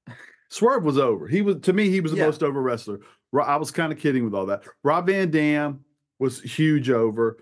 Swerve 0.49 0.83
was 0.85 0.97
over. 0.97 1.27
He 1.27 1.41
was 1.41 1.57
to 1.63 1.73
me, 1.73 1.89
he 1.89 1.99
was 1.99 2.11
the 2.11 2.17
Yeah. 2.19 2.27
most 2.27 2.43
over 2.43 2.61
wrestler. 2.61 2.99
I 3.41 3.55
was 3.55 3.71
kind 3.71 3.91
of 3.91 3.99
kidding 3.99 4.23
with 4.23 4.33
all 4.35 4.45
that. 4.47 4.63
Rob 4.83 5.07
Van 5.07 5.31
Dam 5.31 5.83
was 6.19 6.41
huge 6.41 6.89
over. 6.89 7.37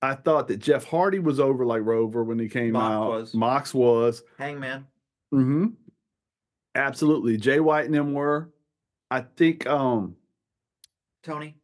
I 0.00 0.14
thought 0.14 0.48
that 0.48 0.58
Jeff 0.58 0.84
Hardy 0.84 1.18
was 1.18 1.38
over 1.40 1.64
like 1.66 1.82
Rover 1.84 2.24
when 2.24 2.38
he 2.38 2.48
came 2.48 2.72
Mox 2.72 2.92
out. 2.92 3.08
was. 3.08 3.34
Mox 3.34 3.74
was. 3.74 4.22
Hangman. 4.38 4.86
Mm-hmm. 5.34 5.66
Absolutely. 6.74 7.36
Jay 7.36 7.60
White 7.60 7.86
and 7.86 7.94
them 7.94 8.12
were. 8.12 8.50
I 9.10 9.20
think 9.36 9.66
um 9.66 10.16
Tony. 11.22 11.56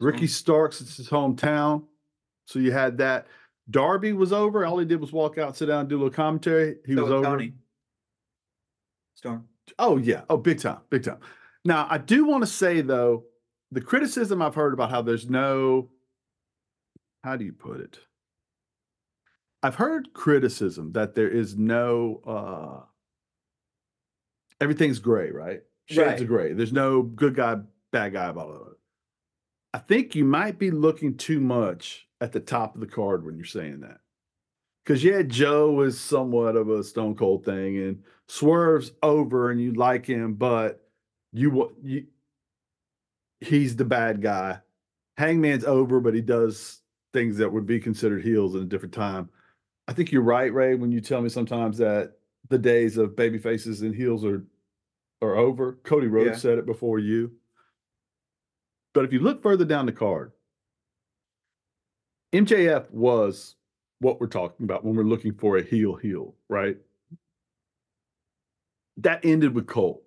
Ricky 0.00 0.26
Mm. 0.26 0.30
Starks, 0.30 0.80
it's 0.80 0.96
his 0.96 1.08
hometown. 1.08 1.84
So 2.46 2.58
you 2.58 2.72
had 2.72 2.98
that. 2.98 3.26
Darby 3.70 4.12
was 4.14 4.32
over. 4.32 4.64
All 4.64 4.78
he 4.78 4.86
did 4.86 5.00
was 5.00 5.12
walk 5.12 5.36
out, 5.38 5.56
sit 5.56 5.66
down, 5.66 5.88
do 5.88 5.96
a 5.96 5.98
little 5.98 6.10
commentary. 6.10 6.76
He 6.86 6.94
So 6.94 7.02
was 7.02 7.10
was 7.10 7.18
over. 7.18 7.24
Toni. 7.26 7.52
Storm. 9.14 9.46
Oh, 9.78 9.98
yeah. 9.98 10.22
Oh, 10.30 10.36
big 10.38 10.60
time. 10.60 10.78
Big 10.88 11.02
time. 11.04 11.18
Now, 11.64 11.86
I 11.90 11.98
do 11.98 12.24
want 12.24 12.42
to 12.42 12.46
say, 12.50 12.80
though, 12.80 13.24
the 13.70 13.80
criticism 13.80 14.40
I've 14.40 14.54
heard 14.54 14.72
about 14.72 14.90
how 14.90 15.02
there's 15.02 15.28
no, 15.28 15.90
how 17.22 17.36
do 17.36 17.44
you 17.44 17.52
put 17.52 17.80
it? 17.80 17.98
I've 19.62 19.74
heard 19.74 20.12
criticism 20.14 20.92
that 20.92 21.14
there 21.14 21.28
is 21.28 21.56
no, 21.56 22.20
uh, 22.26 22.84
everything's 24.60 25.00
gray, 25.00 25.30
right? 25.30 25.62
Shades 25.86 26.06
Right. 26.06 26.20
of 26.20 26.28
gray. 26.28 26.52
There's 26.52 26.72
no 26.72 27.02
good 27.02 27.34
guy, 27.34 27.56
bad 27.92 28.12
guy 28.12 28.26
about 28.26 28.68
it. 28.70 28.76
I 29.74 29.78
think 29.78 30.14
you 30.14 30.24
might 30.24 30.58
be 30.58 30.70
looking 30.70 31.16
too 31.16 31.40
much 31.40 32.06
at 32.20 32.32
the 32.32 32.40
top 32.40 32.74
of 32.74 32.80
the 32.80 32.86
card 32.86 33.24
when 33.24 33.36
you're 33.36 33.44
saying 33.44 33.80
that. 33.80 33.98
Because 34.84 35.04
yeah, 35.04 35.22
Joe 35.22 35.82
is 35.82 36.00
somewhat 36.00 36.56
of 36.56 36.70
a 36.70 36.82
stone 36.82 37.14
cold 37.14 37.44
thing, 37.44 37.76
and 37.76 38.02
Swerve's 38.28 38.92
over, 39.02 39.50
and 39.50 39.60
you 39.60 39.72
like 39.74 40.06
him, 40.06 40.34
but 40.34 40.87
you 41.32 41.76
you 41.82 42.06
he's 43.40 43.76
the 43.76 43.84
bad 43.84 44.22
guy. 44.22 44.60
Hangman's 45.16 45.64
over, 45.64 46.00
but 46.00 46.14
he 46.14 46.20
does 46.20 46.80
things 47.12 47.36
that 47.38 47.52
would 47.52 47.66
be 47.66 47.80
considered 47.80 48.22
heels 48.22 48.54
in 48.54 48.62
a 48.62 48.66
different 48.66 48.94
time. 48.94 49.28
I 49.88 49.92
think 49.92 50.12
you're 50.12 50.22
right, 50.22 50.52
Ray, 50.52 50.74
when 50.74 50.92
you 50.92 51.00
tell 51.00 51.20
me 51.22 51.28
sometimes 51.28 51.78
that 51.78 52.14
the 52.48 52.58
days 52.58 52.96
of 52.96 53.16
baby 53.16 53.38
faces 53.38 53.82
and 53.82 53.94
heels 53.94 54.24
are 54.24 54.44
are 55.20 55.36
over. 55.36 55.72
Cody 55.82 56.06
Rhodes 56.06 56.28
Yeah. 56.30 56.36
said 56.36 56.58
it 56.58 56.66
before 56.66 56.98
you. 56.98 57.32
But 58.94 59.04
if 59.04 59.12
you 59.12 59.18
look 59.18 59.42
further 59.42 59.64
down 59.64 59.86
the 59.86 59.92
card, 59.92 60.32
MJF 62.32 62.90
was 62.90 63.56
what 64.00 64.20
we're 64.20 64.28
talking 64.28 64.64
about 64.64 64.84
when 64.84 64.94
we're 64.94 65.02
looking 65.02 65.34
for 65.34 65.56
a 65.56 65.62
heel 65.62 65.96
heel, 65.96 66.34
right? 66.48 66.76
That 68.98 69.24
ended 69.24 69.54
with 69.54 69.66
Cole. 69.66 70.02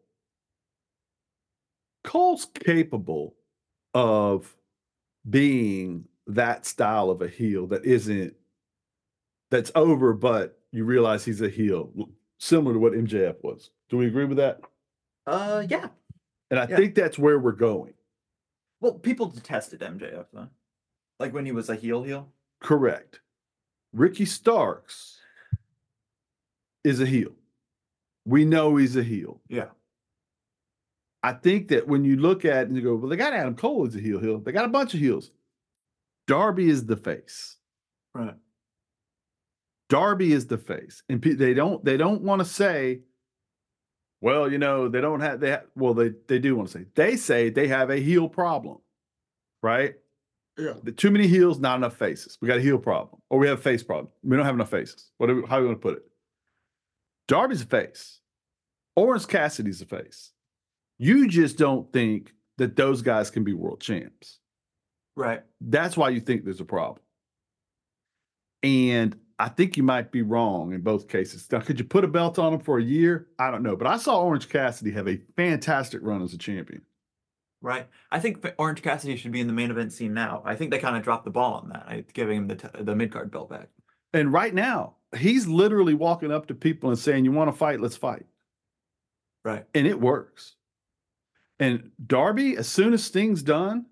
Cole's 2.04 2.46
capable 2.46 3.36
of 3.94 4.56
being 5.30 6.06
that 6.28 6.66
style 6.66 7.10
of 7.10 7.22
a 7.22 7.28
heel 7.28 7.68
that 7.68 7.86
isn't 7.86 8.36
that's 9.50 9.72
over, 9.76 10.14
but 10.14 10.58
you 10.72 10.86
realize 10.86 11.26
he's 11.26 11.42
a 11.42 11.50
heel, 11.50 11.92
similar 12.40 12.74
to 12.74 12.80
what 12.80 12.94
MJF 12.94 13.44
was. 13.44 13.70
Do 13.90 13.98
we 13.98 14.08
agree 14.08 14.26
with 14.26 14.38
that? 14.38 14.62
Uh, 15.28 15.64
yeah. 15.68 15.90
And 16.50 16.60
I 16.60 16.68
Yeah. 16.68 16.76
think 16.78 16.96
that's 16.96 17.20
where 17.20 17.38
we're 17.40 17.52
going. 17.52 17.94
Well, 18.80 18.94
people 18.98 19.28
detested 19.28 19.82
MJF 19.82 20.28
though. 20.32 20.48
Like 21.20 21.34
when 21.34 21.46
he 21.46 21.52
was 21.52 21.70
a 21.70 21.76
heel 21.76 22.02
heel. 22.04 22.32
Correct. 22.62 23.20
Ricky 23.94 24.26
Starks 24.26 25.20
is 26.84 27.00
a 27.02 27.06
heel. 27.06 27.34
We 28.26 28.46
know 28.46 28.78
he's 28.78 28.96
a 28.96 29.04
heel. 29.04 29.42
Yeah. 29.50 29.70
I 31.24 31.34
think 31.34 31.68
that 31.70 31.88
when 31.88 32.04
you 32.04 32.16
look 32.18 32.46
at 32.46 32.64
it 32.64 32.68
and 32.68 32.76
you 32.76 32.82
go, 32.82 32.96
well, 32.96 33.10
they 33.10 33.16
got 33.16 33.34
Adam 33.34 33.56
Cole 33.56 33.86
as 33.86 33.96
a 33.96 34.00
heel, 34.00 34.20
heel. 34.20 34.40
They 34.40 34.52
got 34.52 34.66
a 34.66 34.70
bunch 34.70 34.94
of 34.94 35.00
heels. 35.00 35.32
Darby 36.28 36.70
is 36.70 36.86
the 36.86 36.96
face. 36.98 37.58
Right. 38.14 38.36
Darby 39.90 40.32
is 40.32 40.48
the 40.48 40.58
face, 40.58 41.04
and 41.10 41.22
they 41.22 41.54
don't 41.54 41.84
they 41.84 41.98
don't 41.98 42.22
want 42.22 42.40
to 42.40 42.46
say, 42.46 43.02
well, 44.22 44.50
you 44.52 44.58
know, 44.58 44.88
they 44.88 45.02
don't 45.02 45.20
have 45.20 45.40
they 45.42 45.52
ha- 45.52 45.64
well 45.76 45.94
they 45.94 46.12
they 46.28 46.40
do 46.40 46.56
want 46.56 46.70
to 46.70 46.80
say 46.80 46.86
they 46.96 47.18
say 47.18 47.50
they 47.50 47.68
have 47.68 47.90
a 47.90 47.98
heel 47.98 48.30
problem, 48.30 48.78
right? 49.62 49.96
Yeah. 50.58 50.74
The 50.84 50.92
too 50.94 51.12
many 51.12 51.28
heels, 51.28 51.60
not 51.60 51.76
enough 51.78 51.98
faces. 51.98 52.38
We 52.42 52.48
got 52.48 52.58
a 52.60 52.62
heel 52.62 52.78
problem, 52.78 53.22
or 53.30 53.38
we 53.40 53.48
have 53.50 53.60
a 53.60 53.62
face 53.62 53.84
problem. 53.84 54.08
We 54.24 54.38
don't 54.38 54.46
have 54.46 54.56
enough 54.56 54.70
faces. 54.72 55.12
What? 55.18 55.28
do 55.28 55.36
we- 55.42 55.48
How 55.48 55.58
do 55.58 55.64
we 55.64 55.68
want 55.68 55.82
to 55.82 55.88
put 55.88 55.98
it? 55.98 56.04
Darby's 57.28 57.62
a 57.62 57.66
face. 57.66 58.20
Orange 58.96 59.28
Cassidy's 59.28 59.82
a 59.82 59.86
face. 59.86 60.31
You 61.02 61.28
just 61.28 61.58
don't 61.58 61.92
think 61.92 62.32
that 62.60 62.76
those 62.76 63.02
guys 63.02 63.32
can 63.32 63.44
be 63.44 63.54
world 63.54 63.82
champs. 63.82 64.38
Right. 65.16 65.42
That's 65.60 65.98
why 65.98 66.10
you 66.10 66.20
think 66.20 66.46
there's 66.46 66.62
a 66.62 66.66
problem. 66.66 67.02
And 68.62 69.18
I 69.40 69.50
think 69.50 69.78
you 69.78 69.82
might 69.82 70.12
be 70.12 70.22
wrong 70.22 70.74
in 70.74 70.82
both 70.82 71.08
cases. 71.08 71.52
Now, 71.52 71.62
could 71.62 71.80
you 71.80 71.86
put 71.86 72.04
a 72.04 72.08
belt 72.08 72.38
on 72.38 72.54
him 72.54 72.60
for 72.60 72.78
a 72.78 72.84
year? 72.84 73.30
I 73.40 73.50
don't 73.50 73.64
know. 73.64 73.76
But 73.76 73.88
I 73.88 73.98
saw 73.98 74.22
Orange 74.22 74.48
Cassidy 74.48 74.92
have 74.92 75.08
a 75.08 75.20
fantastic 75.36 76.02
run 76.04 76.22
as 76.22 76.36
a 76.36 76.38
champion. 76.38 76.84
Right. 77.64 77.88
I 78.12 78.20
think 78.20 78.46
Orange 78.60 78.84
Cassidy 78.84 79.16
should 79.16 79.32
be 79.32 79.42
in 79.42 79.48
the 79.48 79.54
main 79.54 79.72
event 79.72 79.94
scene 79.94 80.14
now. 80.14 80.44
I 80.46 80.56
think 80.56 80.70
they 80.70 80.78
kind 80.78 80.96
of 80.96 81.02
dropped 81.02 81.26
the 81.26 81.32
ball 81.32 81.56
on 81.56 81.70
that. 81.70 82.14
Giving 82.14 82.38
him 82.38 82.48
the 82.48 82.58
t- 82.58 82.68
the 82.80 82.96
mid 82.96 83.12
card 83.12 83.32
belt 83.32 83.50
back. 83.50 83.70
And 84.14 84.32
right 84.32 84.54
now, 84.54 84.98
he's 85.18 85.48
literally 85.48 85.96
walking 85.96 86.32
up 86.32 86.46
to 86.48 86.54
people 86.54 86.92
and 86.92 87.00
saying, 87.00 87.26
You 87.26 87.32
want 87.32 87.50
to 87.50 87.58
fight? 87.58 87.82
Let's 87.82 87.98
fight. 87.98 88.28
Right. 89.44 89.66
And 89.74 89.88
it 89.88 90.00
works. 90.00 90.58
And 91.62 91.92
Darby, 92.08 92.58
as 92.58 92.68
soon 92.68 92.92
as 92.92 93.04
Sting's 93.04 93.44
done, 93.44 93.86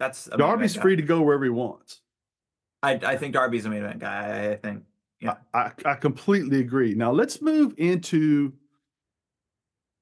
That's 0.00 0.26
a 0.26 0.30
main 0.32 0.38
Darby's 0.38 0.74
free 0.74 0.96
to 0.96 1.02
go 1.02 1.22
wherever 1.22 1.44
he 1.44 1.50
wants. 1.50 2.00
I 2.82 2.94
I 2.94 3.16
think 3.16 3.32
Darby's 3.32 3.64
a 3.64 3.70
main 3.70 3.82
event 3.82 4.00
guy. 4.00 4.26
I, 4.26 4.52
I 4.52 4.56
think. 4.56 4.82
Yeah. 5.20 5.36
I, 5.54 5.70
I 5.84 5.94
completely 5.94 6.60
agree. 6.60 6.94
Now 6.94 7.12
let's 7.12 7.40
move 7.40 7.74
into 7.78 8.54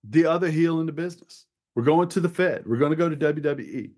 the 0.09 0.25
other 0.27 0.49
heel 0.51 0.81
in 0.81 0.87
the 0.87 0.93
business. 0.93 1.45
We're 1.75 1.83
going 1.83 2.09
to 2.11 2.21
the 2.21 2.29
Fed. 2.29 2.65
We're 2.67 2.77
going 2.79 2.91
to 2.93 2.97
go 2.97 3.09
to 3.09 3.17
WWE. 3.17 3.91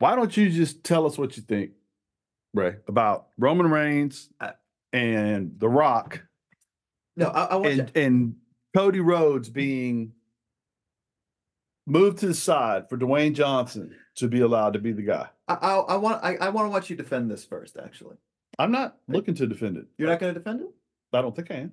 Why 0.00 0.16
don't 0.16 0.36
you 0.36 0.50
just 0.50 0.84
tell 0.84 1.06
us 1.06 1.16
what 1.16 1.36
you 1.36 1.42
think, 1.42 1.70
Ray, 2.54 2.76
about 2.86 3.28
Roman 3.38 3.70
Reigns 3.70 4.28
Uh, 4.40 4.52
and 4.92 5.58
The 5.58 5.68
Rock 5.68 6.22
No, 7.16 7.28
I, 7.28 7.44
I 7.44 7.54
want 7.56 7.66
and, 7.66 7.96
and 7.96 8.36
Cody 8.78 9.00
Rhodes 9.00 9.48
being 9.48 10.12
moved 11.84 12.18
to 12.18 12.28
the 12.28 12.34
side 12.34 12.88
for 12.88 12.96
Dwayne 12.96 13.34
Johnson 13.34 13.96
to 14.14 14.28
be 14.28 14.40
allowed 14.40 14.74
to 14.74 14.78
be 14.78 14.92
the 14.92 15.02
guy? 15.02 15.30
I, 15.48 15.54
I, 15.54 15.74
I 15.78 15.96
want 15.96 16.22
I, 16.22 16.36
I 16.36 16.50
want 16.50 16.66
to 16.66 16.70
watch 16.70 16.88
you 16.88 16.94
defend 16.94 17.28
this 17.28 17.44
first. 17.44 17.76
Actually, 17.76 18.18
I'm 18.56 18.70
not 18.70 18.98
looking 19.08 19.34
to 19.34 19.48
defend 19.48 19.78
it. 19.78 19.86
you're 19.98 20.08
not 20.08 20.20
going 20.20 20.32
to 20.32 20.38
defend 20.38 20.60
it. 20.60 20.68
I 21.12 21.22
don't 21.22 21.34
think 21.34 21.50
I 21.50 21.54
am. 21.54 21.72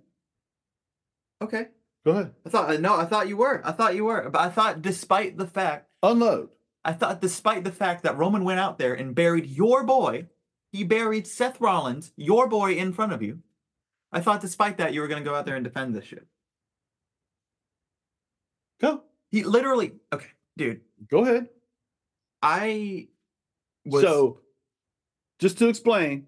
Okay. 1.43 1.67
Go 2.03 2.11
ahead. 2.13 2.33
I 2.43 2.49
thought 2.49 2.79
no. 2.81 2.95
I 2.95 3.05
thought 3.05 3.27
you 3.27 3.37
were. 3.37 3.61
I 3.63 3.71
thought 3.71 3.93
you 3.93 4.05
were. 4.05 4.27
But 4.31 4.41
I 4.41 4.49
thought, 4.49 4.81
despite 4.81 5.37
the 5.37 5.45
fact, 5.45 5.87
Unload. 6.01 6.49
I 6.83 6.93
thought, 6.93 7.21
despite 7.21 7.63
the 7.63 7.71
fact 7.71 8.01
that 8.01 8.17
Roman 8.17 8.43
went 8.43 8.59
out 8.59 8.79
there 8.79 8.95
and 8.95 9.13
buried 9.13 9.45
your 9.45 9.83
boy, 9.83 10.25
he 10.71 10.83
buried 10.83 11.27
Seth 11.27 11.61
Rollins, 11.61 12.13
your 12.17 12.47
boy, 12.47 12.73
in 12.73 12.93
front 12.93 13.13
of 13.13 13.21
you. 13.21 13.41
I 14.11 14.21
thought, 14.21 14.41
despite 14.41 14.77
that, 14.77 14.95
you 14.95 15.01
were 15.01 15.07
going 15.07 15.23
to 15.23 15.29
go 15.29 15.35
out 15.35 15.45
there 15.45 15.55
and 15.55 15.63
defend 15.63 15.93
this 15.93 16.05
shit. 16.05 16.25
Go. 18.79 19.03
He 19.31 19.43
literally 19.43 19.93
okay, 20.13 20.27
dude. 20.57 20.81
Go 21.09 21.23
ahead. 21.23 21.49
I 22.41 23.07
was 23.85 24.03
So, 24.03 24.39
just 25.39 25.57
to 25.59 25.67
explain, 25.67 26.27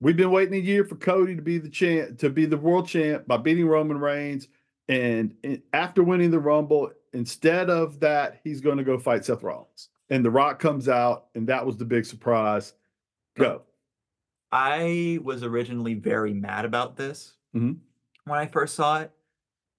we've 0.00 0.16
been 0.16 0.30
waiting 0.30 0.54
a 0.54 0.58
year 0.64 0.84
for 0.84 0.96
Cody 0.96 1.36
to 1.36 1.42
be 1.42 1.58
the 1.58 1.68
champ, 1.68 2.18
to 2.18 2.30
be 2.30 2.46
the 2.46 2.56
world 2.56 2.88
champ 2.88 3.26
by 3.26 3.36
beating 3.36 3.66
Roman 3.66 3.98
Reigns, 3.98 4.48
and, 4.88 5.34
and 5.44 5.62
after 5.72 6.02
winning 6.02 6.30
the 6.30 6.38
Rumble, 6.38 6.90
instead 7.12 7.70
of 7.70 8.00
that, 8.00 8.40
he's 8.44 8.60
going 8.60 8.78
to 8.78 8.84
go 8.84 8.98
fight 8.98 9.24
Seth 9.24 9.42
Rollins. 9.42 9.88
And 10.10 10.24
The 10.24 10.30
Rock 10.30 10.58
comes 10.58 10.88
out, 10.88 11.26
and 11.34 11.46
that 11.48 11.64
was 11.64 11.76
the 11.76 11.84
big 11.84 12.04
surprise. 12.04 12.74
Go. 13.36 13.62
I 14.50 15.18
was 15.22 15.42
originally 15.42 15.94
very 15.94 16.34
mad 16.34 16.64
about 16.66 16.96
this 16.96 17.32
Mhm. 17.54 17.78
when 18.24 18.38
I 18.38 18.46
first 18.46 18.74
saw 18.74 19.00
it. 19.00 19.12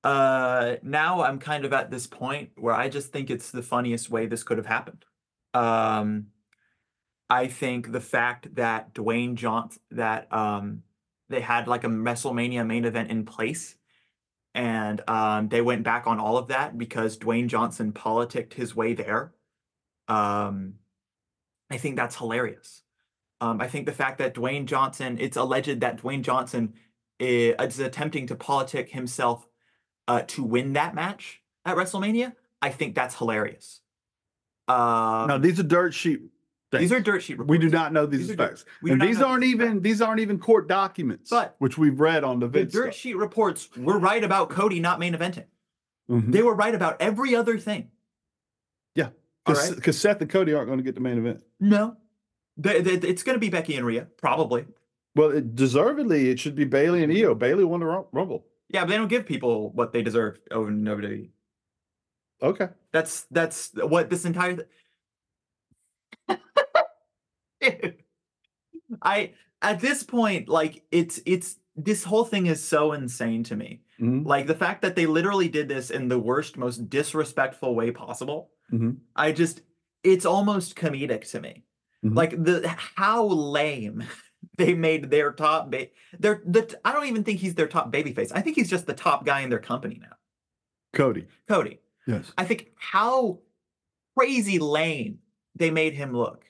Uh, 0.04 0.76
now 0.84 1.24
I'm 1.24 1.40
kind 1.40 1.64
of 1.66 1.72
at 1.74 1.90
this 1.90 2.08
point 2.08 2.52
where 2.58 2.74
I 2.76 2.90
just 2.90 3.12
think 3.12 3.30
it's 3.30 3.52
the 3.52 3.64
funniest 3.64 4.10
way 4.10 4.26
this 4.26 4.44
could 4.44 4.58
have 4.58 4.68
happened. 4.68 5.06
Um, 5.54 6.28
I 7.30 7.48
think 7.48 7.92
the 7.92 8.02
fact 8.02 8.56
that 8.56 8.94
Dwayne 8.94 9.36
Johnson 9.36 9.82
that 9.92 10.32
um 10.34 10.84
they 11.30 11.40
had 11.42 11.68
like 11.68 11.84
a 11.84 11.88
WrestleMania 11.88 12.66
main 12.68 12.86
event 12.86 13.10
in 13.12 13.26
place, 13.26 13.76
and 14.54 15.02
um 15.10 15.50
they 15.50 15.62
went 15.62 15.84
back 15.84 16.06
on 16.08 16.20
all 16.20 16.38
of 16.38 16.48
that 16.50 16.78
because 16.78 17.18
Dwayne 17.18 17.48
Johnson 17.48 17.94
politicked 17.94 18.54
his 18.56 18.76
way 18.76 18.94
there. 18.94 19.34
Um, 20.08 20.76
I 21.70 21.78
think 21.78 21.96
that's 21.96 22.18
hilarious. 22.18 22.84
Um, 23.42 23.62
I 23.62 23.68
think 23.68 23.86
the 23.86 23.94
fact 23.94 24.20
that 24.20 24.36
Dwayne 24.36 24.66
Johnson, 24.66 25.18
it's 25.20 25.38
alleged 25.38 25.80
that 25.82 25.98
Dwayne 25.98 26.22
Johnson 26.24 26.74
i- 27.22 27.56
is, 27.60 27.80
attempting 27.80 28.28
to 28.28 28.36
politic 28.36 28.92
himself 28.92 29.48
uh, 30.08 30.22
to 30.28 30.44
win 30.44 30.74
that 30.74 30.96
match 30.96 31.42
at 31.66 31.76
WrestleMania. 31.76 32.34
I 32.62 32.70
think 32.70 32.96
that's 32.96 33.16
hilarious. 33.16 33.82
Um, 34.68 35.28
Now, 35.28 35.38
these 35.38 35.60
are 35.60 35.64
dirt 35.64 35.94
sheet. 35.94 36.22
these 36.72 36.92
are 36.92 37.00
dirt 37.02 37.22
sheet 37.22 37.38
reports. 37.38 37.50
We 37.50 37.58
do 37.58 37.70
not 37.70 37.92
know 37.94 38.06
these, 38.06 38.28
These 38.30 38.38
facts, 38.38 38.66
and 38.82 39.02
these 39.02 39.22
aren't 39.22 39.42
these 39.42 39.54
even 39.54 39.82
these 39.82 40.02
aren't 40.02 40.22
even 40.22 40.40
court 40.40 40.68
documents, 40.68 41.30
But- 41.30 41.56
which 41.60 41.78
we've 41.78 42.00
read 42.00 42.24
on 42.24 42.40
the 42.40 42.48
The 42.48 42.64
dirt 42.66 42.94
stuff. 42.94 42.96
sheet 42.96 43.18
reports 43.18 43.70
were 43.78 44.00
right 44.00 44.24
about 44.24 44.50
Cody 44.50 44.80
not 44.80 45.00
main 45.00 45.14
eventing. 45.14 45.46
Mhm. 46.10 46.32
They 46.32 46.42
were 46.42 46.56
right 46.56 46.74
about 46.74 47.02
every 47.02 47.36
other 47.36 47.58
thing. 47.58 47.92
Yeah, 48.96 49.10
because 49.46 49.72
right. 49.86 49.94
Seth 49.96 50.22
and 50.22 50.30
Cody 50.30 50.54
aren't 50.54 50.68
going 50.68 50.80
to 50.80 50.84
get 50.84 50.96
the 50.96 51.02
main 51.02 51.18
event. 51.18 51.44
No, 51.60 51.98
They- 52.58 52.82
they- 52.82 53.08
it's 53.08 53.24
going 53.24 53.36
to 53.36 53.40
be 53.40 53.50
Becky 53.50 53.76
and 53.76 53.86
Rhea, 53.86 54.08
probably. 54.18 54.66
Well, 55.16 55.32
it, 55.32 55.56
deservedly, 55.56 56.30
it 56.30 56.40
should 56.40 56.56
be 56.56 56.66
Bayley 56.66 57.04
and 57.04 57.12
Io. 57.12 57.36
Bayley 57.36 57.64
won 57.64 57.80
the 57.82 58.06
Rumble. 58.12 58.46
Yeah, 58.74 58.82
but 58.82 58.90
they 58.90 58.98
don't 58.98 59.08
give 59.08 59.26
people 59.26 59.72
what 59.72 59.94
they 59.94 60.02
deserve 60.02 60.40
over 60.52 60.68
in 60.70 60.84
WWE. 60.84 61.30
Okay. 62.42 62.68
That's 62.92 63.22
that's 63.32 63.72
what 63.76 64.10
this 64.10 64.26
entire. 64.26 64.58
th- 64.58 64.68
I 69.02 69.34
at 69.62 69.80
this 69.80 70.04
point, 70.04 70.50
like 70.50 70.84
it's 70.92 71.20
it's 71.26 71.58
this 71.76 72.04
whole 72.04 72.26
thing 72.26 72.48
is 72.48 72.64
so 72.64 72.92
insane 72.94 73.44
to 73.46 73.56
me. 73.56 73.82
Mhm. 74.00 74.26
Like 74.26 74.48
the 74.48 74.56
fact 74.56 74.82
that 74.82 74.96
they 74.96 75.06
literally 75.06 75.48
did 75.50 75.68
this 75.68 75.90
in 75.90 76.08
the 76.08 76.20
worst, 76.20 76.58
most 76.58 76.90
disrespectful 76.90 77.76
way 77.76 77.92
possible. 77.92 78.50
Mhm. 78.72 78.98
I 79.16 79.32
just 79.32 79.62
it's 80.04 80.26
almost 80.26 80.76
comedic 80.76 81.30
to 81.32 81.40
me. 81.42 81.64
Mhm. 82.04 82.16
Like 82.16 82.32
the 82.44 82.68
how 82.68 83.26
lame 83.26 84.04
they 84.58 84.74
made 84.74 85.10
their 85.10 85.32
top 85.32 85.72
ba- 85.72 85.88
their 86.20 86.42
the 86.46 86.78
I 86.86 86.94
don't 86.94 87.08
even 87.08 87.24
think 87.24 87.40
he's 87.40 87.56
their 87.56 87.68
top 87.68 87.92
babyface. 87.92 88.32
I 88.34 88.42
think 88.42 88.56
he's 88.56 88.70
just 88.70 88.86
the 88.86 88.94
top 88.94 89.26
guy 89.26 89.42
in 89.42 89.50
their 89.50 89.60
company 89.60 90.00
now. 90.02 90.16
Cody. 90.94 91.28
Cody. 91.48 91.80
Yes. 92.06 92.32
I 92.38 92.46
think 92.46 92.72
how 92.76 93.40
crazy 94.18 94.60
lame 94.60 95.20
they 95.56 95.72
made 95.72 95.94
him 95.94 96.16
look 96.16 96.46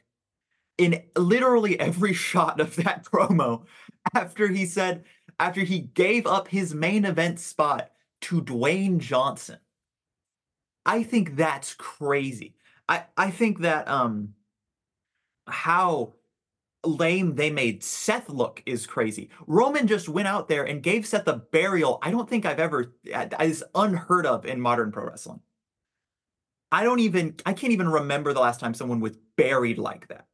in 0.78 1.02
literally 1.16 1.80
every 1.80 2.14
shot 2.32 2.60
of 2.60 2.76
that 2.78 3.06
promo 3.06 3.66
after 4.14 4.48
he 4.48 4.66
said, 4.66 5.06
after 5.40 5.62
he 5.62 5.80
gave 5.80 6.28
up 6.28 6.48
his 6.48 6.74
main 6.74 7.06
event 7.06 7.40
spot 7.40 7.92
to 8.22 8.42
Dwayne 8.42 9.00
Johnson. 9.00 9.60
I 10.86 11.04
think 11.04 11.36
that's 11.36 11.74
crazy. 11.74 12.56
I, 12.90 13.06
I 13.16 13.32
think 13.32 13.62
that 13.62 13.88
um 13.88 14.34
how 15.48 16.14
lame 16.86 17.36
they 17.36 17.50
made 17.50 17.84
Seth 17.84 18.30
look 18.30 18.62
is 18.66 18.86
crazy. 18.86 19.30
Roman 19.48 19.88
just 19.88 20.10
went 20.10 20.28
out 20.28 20.48
there 20.48 20.64
and 20.66 20.84
gave 20.84 21.06
Seth 21.06 21.28
a 21.28 21.34
burial. 21.34 22.00
I 22.02 22.12
don't 22.12 22.30
think 22.30 22.46
I've 22.46 22.60
ever 22.60 22.94
that 23.06 23.42
is 23.42 23.64
unheard 23.76 24.26
of 24.26 24.46
in 24.46 24.60
modern 24.60 24.92
pro 24.92 25.06
wrestling. 25.06 25.40
I 26.72 26.84
don't 26.84 27.00
even 27.00 27.36
I 27.46 27.54
can't 27.54 27.74
even 27.74 27.90
remember 27.90 28.34
the 28.34 28.42
last 28.42 28.60
time 28.60 28.74
someone 28.74 29.00
was 29.00 29.18
buried 29.38 29.78
like 29.78 30.08
that. 30.10 30.26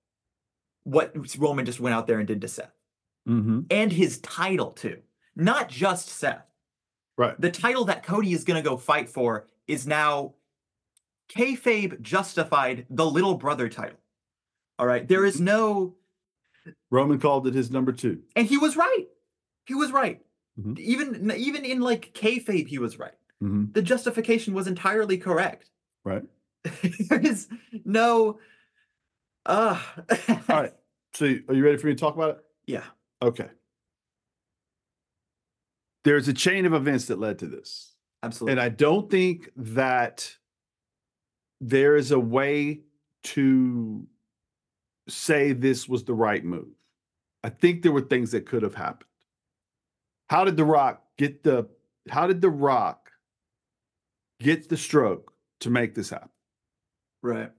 What 0.84 1.14
Roman 1.38 1.66
just 1.66 1.80
went 1.80 1.94
out 1.94 2.08
there 2.08 2.20
and 2.20 2.28
did 2.28 2.42
to 2.42 2.48
Seth. 2.48 2.74
Mm-hmm. 3.28 3.62
And 3.70 3.92
his 3.92 4.20
title 4.20 4.72
too. 4.72 5.00
Not 5.36 5.70
just 5.70 6.10
Seth. 6.10 6.46
Right. 7.18 7.40
The 7.40 7.52
title 7.52 7.86
that 7.86 8.04
Cody 8.04 8.34
is 8.34 8.44
gonna 8.44 8.62
go 8.62 8.78
fight 8.78 9.10
for 9.10 9.48
is 9.68 9.86
now 9.86 10.34
kayfabe 11.30 12.02
justified 12.02 12.88
the 12.90 13.06
little 13.06 13.36
brother 13.36 13.70
title. 13.70 14.00
All 14.80 14.88
right. 14.88 15.08
There 15.08 15.26
is 15.26 15.40
no 15.40 15.96
Roman 16.92 17.20
called 17.20 17.48
it 17.48 17.54
his 17.54 17.72
number 17.72 17.92
two. 17.92 18.22
and 18.36 18.48
he 18.48 18.58
was 18.58 18.76
right. 18.76 19.06
He 19.66 19.74
was 19.76 19.92
right. 19.92 20.22
Mhm. 20.60 20.78
Even 20.80 21.32
even 21.38 21.64
in 21.66 21.80
like 21.82 22.14
kayfabe, 22.14 22.68
he 22.68 22.80
was 22.80 22.98
right. 23.00 23.14
Mm-hmm. 23.44 23.72
The 23.72 23.82
justification 23.82 24.54
was 24.54 24.68
entirely 24.68 25.18
correct. 25.18 25.70
Right. 26.04 26.24
there 27.10 27.20
is 27.22 27.48
no. 27.86 28.40
Uh, 29.46 29.82
All 30.28 30.38
right. 30.50 30.74
So, 31.14 31.26
are 31.48 31.54
you 31.54 31.64
ready 31.64 31.78
for 31.78 31.88
me 31.88 31.94
to 31.94 32.00
talk 32.00 32.16
about 32.16 32.30
it? 32.32 32.38
Yeah. 32.66 32.84
Okay. 33.22 33.48
There's 36.04 36.28
a 36.28 36.34
chain 36.34 36.66
of 36.66 36.74
events 36.74 37.06
that 37.06 37.20
led 37.20 37.40
to 37.40 37.48
this. 37.48 37.94
Absolutely. 38.24 38.52
And 38.54 38.62
I 38.62 38.70
don't 38.70 39.10
think 39.10 39.50
that 39.56 40.36
there 41.62 41.96
is 41.96 42.12
a 42.12 42.20
way 42.20 42.82
to 43.24 44.06
say 45.10 45.54
this 45.54 45.88
was 45.88 46.04
the 46.04 46.14
right 46.14 46.44
move. 46.44 46.68
I 47.44 47.50
think 47.50 47.82
there 47.82 47.92
were 47.92 48.02
things 48.02 48.32
that 48.32 48.46
could 48.46 48.64
have 48.64 48.76
happened. 48.76 49.10
How 50.30 50.44
did 50.46 50.58
The 50.58 50.66
Rock 50.66 51.02
get 51.18 51.44
the 51.44 51.68
how 52.10 52.28
did 52.28 52.42
The 52.42 52.50
Rock 52.50 53.12
get 54.40 54.70
the 54.70 54.78
stroke 54.78 55.34
to 55.62 55.70
make 55.70 55.96
this 55.96 56.10
happen? 56.10 56.30
right. 57.22 57.52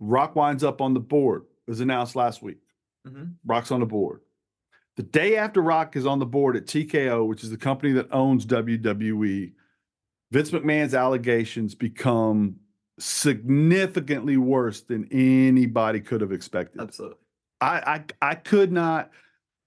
Rock 0.00 0.34
winds 0.34 0.64
up 0.64 0.80
on 0.80 0.94
the 0.94 1.00
board. 1.00 1.42
It 1.66 1.70
was 1.70 1.80
announced 1.80 2.16
last 2.16 2.42
week. 2.42 2.58
hmm 3.06 3.24
Rock's 3.44 3.70
on 3.70 3.80
the 3.80 3.86
board. 3.86 4.20
The 4.96 5.02
day 5.02 5.36
after 5.36 5.60
Rock 5.62 5.94
is 5.96 6.06
on 6.06 6.18
the 6.18 6.26
board 6.26 6.56
at 6.56 6.66
TKO, 6.66 7.26
which 7.26 7.44
is 7.44 7.50
the 7.50 7.56
company 7.56 7.92
that 7.92 8.08
owns 8.10 8.44
WWE, 8.46 9.52
Vince 10.32 10.50
McMahon's 10.50 10.94
allegations 10.94 11.74
become 11.74 12.56
significantly 13.00 14.36
worse 14.36 14.82
than 14.82 15.08
anybody 15.10 16.00
could 16.00 16.20
have 16.20 16.32
expected. 16.32 16.80
Absolutely. 16.80 17.18
I, 17.60 18.04
I 18.20 18.30
I 18.30 18.34
could 18.34 18.72
not. 18.72 19.10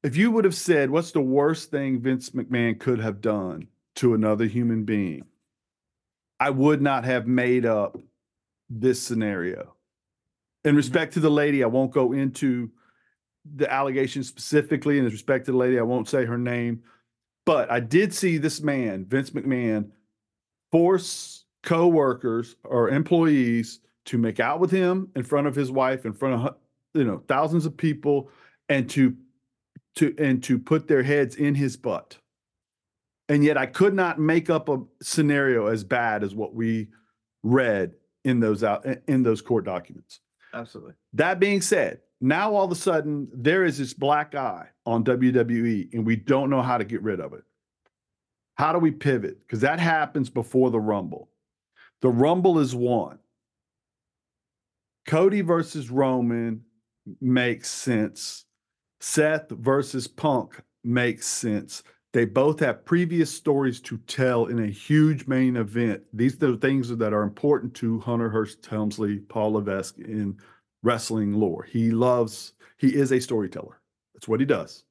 If 0.03 0.15
you 0.17 0.31
would 0.31 0.45
have 0.45 0.55
said, 0.55 0.89
"What's 0.89 1.11
the 1.11 1.21
worst 1.21 1.71
thing 1.71 1.99
Vince 1.99 2.31
McMahon 2.31 2.79
could 2.79 2.99
have 2.99 3.21
done 3.21 3.67
to 3.95 4.13
another 4.13 4.45
human 4.45 4.83
being?" 4.83 5.25
I 6.39 6.49
would 6.49 6.81
not 6.81 7.05
have 7.05 7.27
made 7.27 7.65
up 7.65 7.97
this 8.69 9.01
scenario. 9.01 9.75
In 10.63 10.69
mm-hmm. 10.71 10.77
respect 10.77 11.13
to 11.13 11.19
the 11.19 11.31
lady, 11.31 11.63
I 11.63 11.67
won't 11.67 11.91
go 11.91 12.13
into 12.13 12.71
the 13.55 13.71
allegation 13.71 14.23
specifically. 14.23 14.97
In 14.97 15.05
respect 15.05 15.45
to 15.45 15.51
the 15.51 15.57
lady, 15.57 15.79
I 15.79 15.83
won't 15.83 16.09
say 16.09 16.25
her 16.25 16.37
name. 16.37 16.83
But 17.45 17.69
I 17.69 17.79
did 17.79 18.13
see 18.13 18.37
this 18.37 18.61
man, 18.61 19.05
Vince 19.05 19.31
McMahon, 19.31 19.89
force 20.71 21.42
co-workers 21.63 22.55
or 22.63 22.89
employees 22.89 23.79
to 24.05 24.17
make 24.17 24.39
out 24.39 24.59
with 24.59 24.69
him 24.69 25.09
in 25.15 25.23
front 25.23 25.47
of 25.47 25.55
his 25.55 25.71
wife, 25.71 26.05
in 26.05 26.13
front 26.13 26.45
of 26.45 26.55
you 26.93 27.03
know 27.03 27.23
thousands 27.27 27.65
of 27.65 27.75
people, 27.75 28.29
and 28.69 28.89
to 28.91 29.15
to 29.95 30.13
and 30.17 30.43
to 30.43 30.59
put 30.59 30.87
their 30.87 31.03
heads 31.03 31.35
in 31.35 31.55
his 31.55 31.77
butt. 31.77 32.17
And 33.29 33.43
yet 33.43 33.57
I 33.57 33.65
could 33.65 33.93
not 33.93 34.19
make 34.19 34.49
up 34.49 34.69
a 34.69 34.81
scenario 35.01 35.67
as 35.67 35.83
bad 35.83 36.23
as 36.23 36.35
what 36.35 36.53
we 36.53 36.89
read 37.41 37.93
in 38.23 38.39
those 38.39 38.63
out 38.63 38.85
in 39.07 39.23
those 39.23 39.41
court 39.41 39.65
documents. 39.65 40.19
Absolutely. 40.53 40.93
That 41.13 41.39
being 41.39 41.61
said, 41.61 41.99
now 42.21 42.53
all 42.53 42.65
of 42.65 42.71
a 42.71 42.75
sudden 42.75 43.27
there 43.33 43.63
is 43.63 43.77
this 43.77 43.93
black 43.93 44.35
eye 44.35 44.67
on 44.85 45.03
WWE 45.03 45.93
and 45.93 46.05
we 46.05 46.15
don't 46.15 46.49
know 46.49 46.61
how 46.61 46.77
to 46.77 46.83
get 46.83 47.01
rid 47.01 47.19
of 47.19 47.33
it. 47.33 47.43
How 48.55 48.71
do 48.71 48.79
we 48.79 48.91
pivot? 48.91 49.39
Because 49.41 49.61
that 49.61 49.79
happens 49.79 50.29
before 50.29 50.69
the 50.69 50.79
Rumble. 50.79 51.29
The 52.01 52.09
Rumble 52.09 52.59
is 52.59 52.75
won. 52.75 53.19
Cody 55.05 55.41
versus 55.41 55.89
Roman 55.89 56.63
makes 57.21 57.69
sense. 57.69 58.45
Seth 58.99 59.49
versus 59.49 60.07
Punk 60.07 60.61
makes 60.83 61.27
sense. 61.27 61.83
They 62.13 62.25
both 62.25 62.59
have 62.59 62.85
previous 62.85 63.31
stories 63.31 63.81
to 63.81 63.97
tell 63.97 64.45
in 64.45 64.59
a 64.59 64.67
huge 64.67 65.27
main 65.27 65.57
event. 65.57 66.03
These 66.13 66.35
are 66.35 66.51
the 66.51 66.57
things 66.57 66.95
that 66.95 67.13
are 67.13 67.23
important 67.23 67.73
to 67.75 67.99
Hunter 68.01 68.29
Hearst 68.29 68.65
Helmsley, 68.65 69.17
Paul 69.17 69.53
Levesque 69.53 69.97
in 69.97 70.37
wrestling 70.83 71.33
lore. 71.33 71.63
He 71.63 71.91
loves, 71.91 72.53
he 72.77 72.93
is 72.95 73.11
a 73.11 73.19
storyteller. 73.19 73.81
That's 74.13 74.27
what 74.27 74.39
he 74.39 74.45
does. 74.45 74.83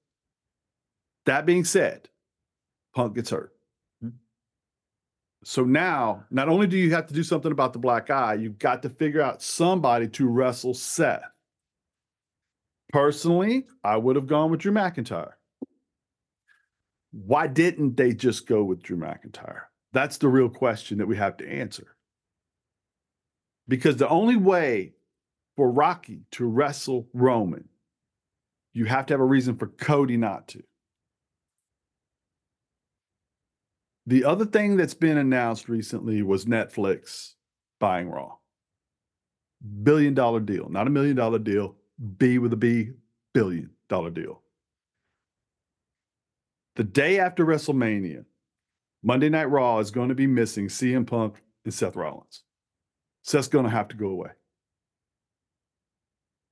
That 1.27 1.47
being 1.47 1.65
said, 1.65 2.09
Punk 2.93 3.15
gets 3.15 3.31
hurt. 3.31 3.52
So 5.45 5.65
now, 5.65 6.25
not 6.31 6.49
only 6.49 6.67
do 6.67 6.77
you 6.77 6.93
have 6.93 7.07
to 7.09 7.15
do 7.15 7.23
something 7.23 7.51
about 7.51 7.73
the 7.73 7.79
black 7.79 8.11
eye, 8.11 8.35
you've 8.35 8.59
got 8.59 8.83
to 8.83 8.89
figure 8.89 9.21
out 9.21 9.43
somebody 9.43 10.07
to 10.09 10.29
wrestle 10.29 10.75
Seth. 10.75 11.23
Personally, 12.93 13.67
I 13.83 13.97
would 13.97 14.17
have 14.17 14.27
gone 14.27 14.51
with 14.51 14.61
Drew 14.61 14.73
McIntyre. 14.73 15.33
Why 17.11 17.47
didn't 17.47 17.97
they 17.97 18.13
just 18.15 18.47
go 18.47 18.63
with 18.63 18.83
Drew 18.83 18.97
McIntyre? 18.97 19.63
That's 19.93 20.19
the 20.19 20.29
real 20.29 20.49
question 20.49 20.99
that 20.99 21.09
we 21.09 21.17
have 21.17 21.37
to 21.39 21.49
answer. 21.49 21.97
Because 23.69 23.97
the 23.97 24.09
only 24.09 24.37
way 24.37 24.93
for 25.57 25.71
Rocky 25.71 26.23
to 26.33 26.47
wrestle 26.47 27.09
Roman, 27.13 27.69
you 28.73 28.85
have 28.87 29.07
to 29.07 29.15
have 29.15 29.21
a 29.21 29.25
reason 29.25 29.57
for 29.57 29.67
Cody 29.67 30.17
not 30.17 30.49
to. 30.49 30.63
The 34.07 34.25
other 34.25 34.45
thing 34.45 34.77
that's 34.77 34.95
been 34.95 35.19
announced 35.19 35.69
recently 35.69 36.23
was 36.23 36.45
Netflix 36.45 37.35
buying 37.79 38.09
Raw. 38.09 38.37
Billion 39.83 40.15
dollar 40.15 40.41
deal, 40.41 40.69
not 40.69 40.89
a 40.89 40.91
million 40.91 41.15
dollar 41.15 41.39
deal, 41.39 41.77
B 42.17 42.39
with 42.39 42.53
a 42.53 42.57
B, 42.57 42.91
billion 43.33 43.71
dollar 43.89 44.11
deal. 44.11 44.43
The 46.75 46.85
day 46.85 47.21
after 47.21 47.45
WrestleMania, 47.45 48.25
Monday 49.03 49.29
Night 49.29 49.51
Raw 49.51 49.79
is 49.79 49.91
going 49.91 50.09
to 50.09 50.15
be 50.15 50.27
missing 50.27 50.69
CM 50.69 51.07
Punk 51.07 51.43
and 51.65 51.75
Seth 51.75 51.97
Rollins. 51.97 52.43
Seth's 53.23 53.49
going 53.49 53.65
to 53.65 53.71
have 53.71 53.89
to 53.89 53.97
go 53.97 54.09
away. 54.09 54.31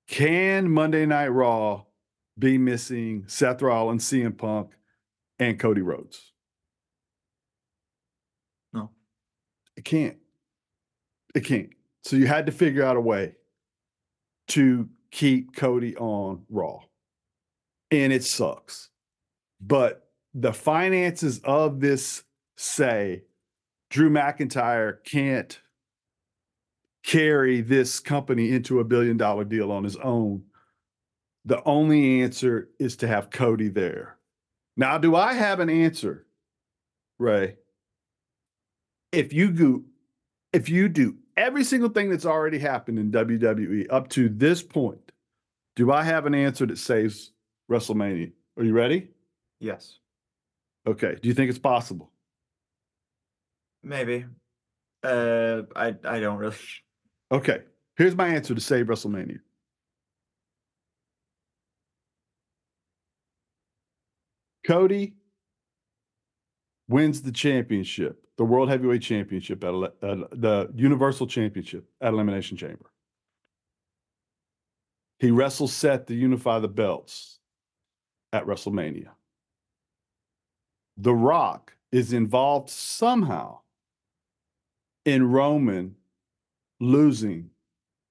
Can 0.09 0.71
Monday 0.71 1.07
Night 1.07 1.29
Raw 1.29 1.85
be 2.39 2.59
missing 2.59 3.25
Seth 3.29 3.63
Rollins, 3.63 4.05
CM 4.05 4.37
Punk, 4.37 4.73
and 5.39 5.59
Cody 5.59 5.83
Rhodes? 5.83 6.33
No. 8.73 8.91
It 9.81 9.85
can't. 9.85 10.19
It 11.35 11.41
can't. 11.41 11.71
So 12.05 12.17
you 12.17 12.27
had 12.27 12.45
to 12.45 12.53
figure 12.53 12.85
out 12.85 12.99
a 12.99 13.01
way 13.01 13.37
to 14.49 14.87
keep 15.11 15.57
Cody 15.57 15.97
on 15.97 16.43
Raw. 16.51 16.81
And 17.91 18.13
it 18.13 18.23
sucks. 18.23 18.91
But 19.59 20.11
the 20.35 20.53
finances 20.53 21.41
of 21.45 21.81
this 21.81 22.25
say 22.59 23.23
Drew 23.89 24.11
McIntyre 24.11 25.03
can't 25.03 25.59
carry 27.03 27.63
this 27.63 28.01
company 28.01 28.53
into 28.53 28.81
a 28.81 28.85
billion 28.85 29.17
dollar 29.17 29.45
deal 29.45 29.73
on 29.73 29.83
his 29.83 29.97
own. 29.97 30.43
The 31.47 31.65
only 31.65 32.21
answer 32.21 32.69
is 32.79 32.97
to 32.97 33.09
have 33.09 33.31
Cody 33.31 33.69
there. 33.69 34.19
Now, 34.77 34.99
do 34.99 35.17
I 35.17 35.33
have 35.33 35.59
an 35.59 35.71
answer, 35.71 36.27
Ray? 37.19 37.57
If 39.13 39.33
you 39.33 39.51
go, 39.51 39.83
if 40.53 40.69
you 40.69 40.89
do 40.89 41.17
every 41.37 41.65
single 41.65 41.89
thing 41.91 42.11
that's 42.11 42.27
already 42.27 42.59
happened 42.59 42.99
in 42.99 43.11
WWE 43.11 43.87
up 43.91 44.09
to 44.11 44.29
this 44.29 44.63
point, 44.63 45.13
do 45.77 45.91
I 45.91 46.03
have 46.03 46.27
an 46.27 46.35
answer 46.35 46.67
that 46.67 46.79
saves 46.79 47.33
WrestleMania? 47.71 48.33
Are 48.57 48.65
you 48.65 48.73
ready? 48.73 49.09
Yes. 49.61 49.99
Okay. 50.87 51.17
Do 51.21 51.29
you 51.29 51.35
think 51.35 51.51
it's 51.51 51.59
possible? 51.59 52.11
Maybe. 53.83 54.27
Uh, 55.03 55.63
I 55.75 55.95
I 56.05 56.21
don't 56.21 56.39
really. 56.39 56.57
Okay. 57.33 57.63
Here's 57.97 58.17
my 58.17 58.29
answer 58.29 58.55
to 58.55 58.61
save 58.61 58.87
WrestleMania. 58.87 59.41
Cody 64.67 65.15
wins 66.89 67.23
the 67.23 67.33
championship, 67.33 68.25
the 68.41 68.47
World 68.47 68.71
Heavyweight 68.71 69.03
Championship, 69.03 69.63
at, 69.63 69.75
uh, 69.75 69.91
the 70.33 70.73
Universal 70.75 71.27
Championship 71.27 71.87
at 72.01 72.15
Elimination 72.15 72.57
Chamber. 72.57 72.91
He 75.19 75.31
wrestles 75.31 75.75
Seth 75.75 76.07
to 76.07 76.15
unify 76.15 76.59
the 76.59 76.67
belts 76.67 77.39
at 78.33 78.47
WrestleMania. 78.47 79.11
The 80.97 81.13
Rock 81.13 81.77
is 81.93 82.15
involved 82.15 82.71
somehow 82.71 83.59
in 85.05 85.31
Roman 85.31 85.97
losing 86.81 87.51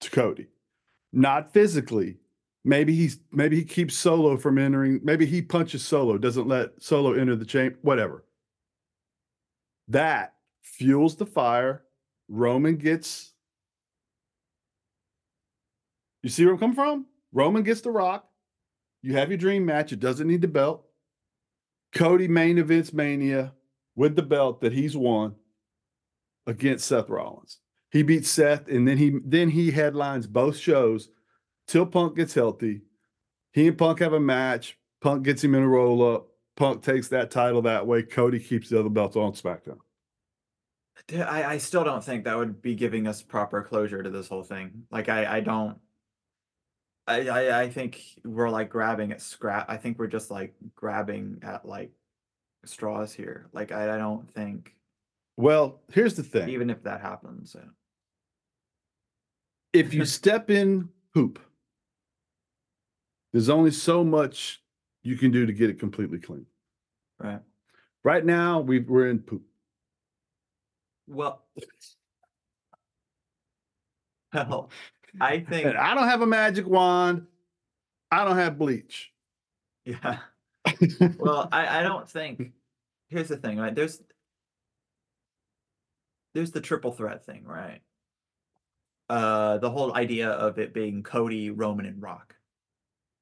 to 0.02 0.12
Cody. 0.12 0.46
Not 1.12 1.52
physically. 1.54 2.18
Maybe 2.64 2.94
he's 2.94 3.20
maybe 3.32 3.56
he 3.56 3.64
keeps 3.64 3.96
Solo 3.96 4.38
from 4.38 4.60
entering. 4.60 5.00
Maybe 5.04 5.26
he 5.26 5.42
punches 5.42 5.84
Solo, 5.84 6.20
doesn't 6.20 6.48
let 6.48 6.80
Solo 6.80 7.14
enter 7.14 7.36
the 7.36 7.46
chamber, 7.46 7.80
whatever. 7.82 8.26
That 9.90 10.34
fuels 10.62 11.16
the 11.16 11.26
fire. 11.26 11.84
Roman 12.28 12.78
gets. 12.78 13.34
You 16.24 16.30
see 16.30 16.46
where 16.46 16.54
I'm 16.54 16.60
coming 16.60 16.76
from? 16.76 17.06
Roman 17.32 17.64
gets 17.64 17.82
the 17.82 17.92
rock. 17.92 18.28
You 19.02 19.14
have 19.14 19.30
your 19.30 19.38
dream 19.38 19.66
match. 19.66 19.92
It 19.92 20.00
doesn't 20.00 20.28
need 20.28 20.42
the 20.42 20.48
belt. 20.48 20.86
Cody 21.94 22.28
main 22.28 22.58
events 22.58 22.94
Mania 22.94 23.54
with 23.96 24.16
the 24.16 24.22
belt 24.22 24.62
that 24.62 24.74
he's 24.74 24.96
won 24.96 25.36
against 26.46 26.88
Seth 26.88 27.10
Rollins. 27.10 27.60
He 27.92 28.04
beats 28.04 28.30
Seth, 28.30 28.68
and 28.68 28.88
then 28.88 28.98
he 28.98 29.20
then 29.26 29.50
he 29.50 29.72
headlines 29.72 30.28
both 30.28 30.58
shows 30.58 31.10
till 31.68 31.86
Punk 31.86 32.16
gets 32.16 32.36
healthy. 32.36 32.82
He 33.54 33.68
and 33.68 33.78
Punk 33.78 34.00
have 34.00 34.14
a 34.14 34.20
match. 34.20 34.78
Punk 35.02 35.24
gets 35.24 35.44
him 35.44 35.56
in 35.56 35.64
a 35.64 35.68
roll 35.68 36.16
up. 36.16 36.28
Punk 36.60 36.84
takes 36.84 37.08
that 37.08 37.32
title 37.32 37.62
that 37.62 37.88
way. 37.88 38.04
Cody 38.04 38.38
keeps 38.38 38.68
the 38.68 38.78
other 38.78 38.90
belts 38.90 39.16
on 39.16 39.32
SmackDown. 39.32 39.78
I 41.14 41.44
I 41.46 41.58
still 41.58 41.86
don't 41.86 42.04
think 42.04 42.26
that 42.26 42.38
would 42.38 42.62
be 42.62 42.76
giving 42.76 43.08
us 43.08 43.22
proper 43.22 43.64
closure 43.64 44.04
to 44.04 44.10
this 44.10 44.28
whole 44.28 44.44
thing. 44.44 44.84
Like 44.92 45.08
I 45.08 45.38
I 45.38 45.40
don't. 45.40 45.78
I 47.08 47.30
I, 47.30 47.62
I 47.62 47.70
think 47.70 48.04
we're 48.26 48.50
like 48.50 48.70
grabbing 48.70 49.14
at 49.14 49.22
scrap. 49.22 49.70
I 49.70 49.78
think 49.78 49.98
we're 49.98 50.08
just 50.08 50.30
like 50.30 50.54
grabbing 50.76 51.40
at 51.44 51.66
like 51.66 51.92
straws 52.66 53.14
here. 53.14 53.48
Like 53.54 53.72
I 53.72 53.96
I 53.96 53.98
don't 53.98 54.30
think 54.30 54.76
Well, 55.38 55.80
here's 55.94 56.16
the 56.16 56.24
thing. 56.24 56.50
even 56.50 56.70
if 56.70 56.84
that 56.84 57.00
happens. 57.00 57.56
uh, 57.56 57.62
if 59.72 59.94
you 59.94 60.04
step 60.20 60.50
in 60.50 60.90
hoop, 61.14 61.40
there's 63.32 63.48
only 63.50 63.72
so 63.72 64.04
much 64.04 64.62
you 65.10 65.18
can 65.18 65.32
do 65.32 65.46
to 65.48 65.52
get 65.54 65.72
it 65.72 65.80
completely 65.80 66.20
clean. 66.20 66.46
Right. 67.20 67.40
Right 68.04 68.24
now, 68.24 68.60
we 68.60 68.80
we're 68.80 69.10
in 69.10 69.20
poop. 69.20 69.42
Well. 71.08 71.44
Well, 74.32 74.70
I 75.20 75.40
think 75.40 75.66
And 75.66 75.76
I 75.80 75.96
don't 75.96 76.08
have 76.08 76.22
a 76.22 76.28
magic 76.28 76.68
wand. 76.68 77.26
I 78.12 78.24
don't 78.24 78.38
have 78.38 78.60
bleach. 78.60 79.12
yeah. 79.84 80.20
Well, 81.18 81.50
I 81.52 81.80
I 81.80 81.84
don't 81.84 82.08
think. 82.08 82.52
Here's 83.08 83.28
the 83.30 83.38
thing, 83.38 83.58
right? 83.58 83.74
There's 83.74 84.00
there's 86.36 86.52
the 86.52 86.62
triple 86.62 86.92
threat 86.92 87.26
thing, 87.26 87.44
right? 87.44 87.82
Uh, 89.10 89.58
the 89.58 89.72
whole 89.72 89.96
idea 89.96 90.30
of 90.30 90.60
it 90.60 90.76
being 90.76 91.02
Cody, 91.02 91.50
Roman, 91.50 91.88
and 91.88 92.00
Rock 92.04 92.36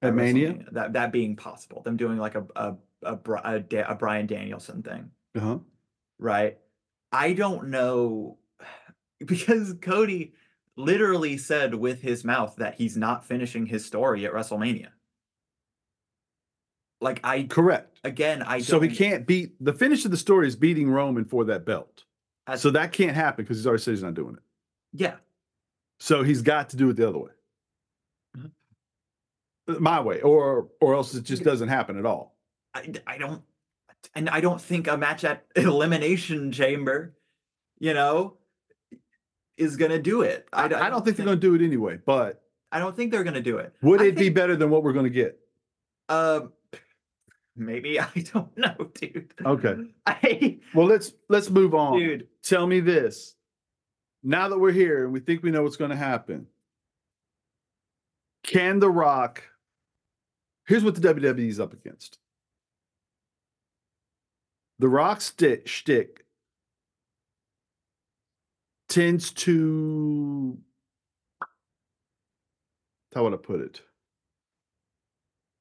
At 0.01 0.13
Mania? 0.13 0.53
WrestleMania, 0.53 0.73
that 0.73 0.93
that 0.93 1.12
being 1.12 1.36
possible, 1.36 1.81
them 1.81 1.97
doing 1.97 2.17
like 2.17 2.36
a 2.36 2.45
a 2.55 2.75
a, 3.03 3.15
Bri- 3.15 3.39
a, 3.43 3.60
Da- 3.60 3.86
a 3.91 3.95
Bryan 3.95 4.25
Danielson 4.27 4.81
thing, 4.83 5.12
Uh-huh. 5.36 5.60
right? 6.19 6.57
I 7.12 7.33
don't 7.33 7.69
know 7.69 8.38
because 9.25 9.73
Cody 9.81 10.33
literally 10.75 11.38
said 11.38 11.73
with 11.75 12.01
his 12.01 12.23
mouth 12.23 12.55
that 12.57 12.75
he's 12.75 12.95
not 12.97 13.25
finishing 13.25 13.65
his 13.65 13.86
story 13.86 14.25
at 14.25 14.33
WrestleMania. 14.33 14.89
Like 16.99 17.19
I 17.23 17.43
Correct. 17.43 17.99
again, 18.03 18.41
I 18.41 18.60
so 18.62 18.79
he 18.79 18.88
don't- 18.88 18.97
can't 18.97 19.27
beat 19.27 19.63
the 19.63 19.73
finish 19.73 20.05
of 20.05 20.12
the 20.12 20.17
story 20.17 20.47
is 20.47 20.55
beating 20.55 20.89
Roman 20.89 21.25
for 21.25 21.45
that 21.45 21.65
belt. 21.65 22.03
So 22.55 22.69
that 22.71 22.93
can't 22.93 23.15
happen 23.15 23.43
because 23.43 23.57
he's 23.57 23.67
already 23.67 23.83
said 23.83 23.91
he's 23.91 24.03
not 24.03 24.13
doing 24.13 24.36
it. 24.36 24.41
Yeah, 24.93 25.15
So 25.99 26.23
he's 26.23 26.41
got 26.41 26.69
to 26.69 26.77
do 26.77 26.89
it 26.89 26.95
the 26.95 27.07
other 27.10 27.17
way. 27.19 27.31
My 29.67 29.99
way, 29.99 30.21
or 30.21 30.69
or 30.80 30.93
else 30.95 31.13
it 31.13 31.23
just 31.23 31.43
doesn't 31.43 31.67
happen 31.67 31.97
at 31.99 32.06
all. 32.06 32.38
I, 32.73 32.93
I 33.06 33.17
don't, 33.17 33.41
and 34.15 34.30
I 34.30 34.39
don't 34.39 34.62
think 34.62 34.88
a 34.88 34.95
match 34.97 35.23
at 35.23 35.45
Elimination 35.56 36.51
Chamber, 36.51 37.15
you 37.80 37.93
know, 37.93 38.38
is 39.58 39.75
gonna 39.75 39.99
do 39.99 40.21
it. 40.21 40.47
I, 40.53 40.65
I 40.65 40.89
don't 40.89 41.03
think 41.03 41.17
they're 41.17 41.25
going 41.25 41.39
to 41.39 41.47
do 41.47 41.56
it 41.56 41.65
anyway. 41.65 41.99
But 42.06 42.43
I 42.71 42.80
don't 42.80 42.95
think 42.95 43.12
they're 43.12 43.23
gonna 43.23 43.41
do 43.41 43.58
it. 43.58 43.73
would 43.82 44.01
I 44.01 44.06
it 44.06 44.15
be 44.15 44.30
better 44.30 44.56
than 44.56 44.69
what 44.69 44.84
we're 44.84 44.93
going 44.93 45.06
to 45.06 45.10
get? 45.10 45.39
Um, 46.10 46.53
Maybe 47.58 47.99
I 47.99 48.08
don't 48.34 48.56
know, 48.58 48.75
dude. 48.93 49.34
Okay. 49.45 49.75
I 50.06 50.60
Well, 50.73 50.88
let's 50.88 51.12
let's 51.27 51.49
move 51.49 51.73
on. 51.75 51.99
dude. 51.99 52.27
Tell 52.43 52.67
me 52.67 52.80
this. 52.80 53.36
Now 54.23 54.47
that 54.49 54.58
we're 54.60 54.71
here 54.71 55.03
and 55.03 55.13
we 55.13 55.19
think 55.19 55.43
we 55.43 55.51
know 55.51 55.63
what's 55.63 55.75
going 55.77 55.91
to 55.91 55.97
happen, 55.97 56.47
can 58.43 58.80
The 58.80 58.89
Rock? 58.89 59.43
Here's 60.67 60.84
what 60.84 60.95
the 60.95 61.13
WWE 61.13 61.47
is 61.47 61.60
up 61.60 61.73
against. 61.73 62.19
The 64.80 64.89
Rock 64.89 65.21
stick 65.21 65.67
shtick 65.67 66.25
tends 68.89 69.32
to 69.32 70.58
how 73.15 73.23
would 73.23 73.34
I 73.34 73.38
put 73.38 73.62
it? 73.62 73.82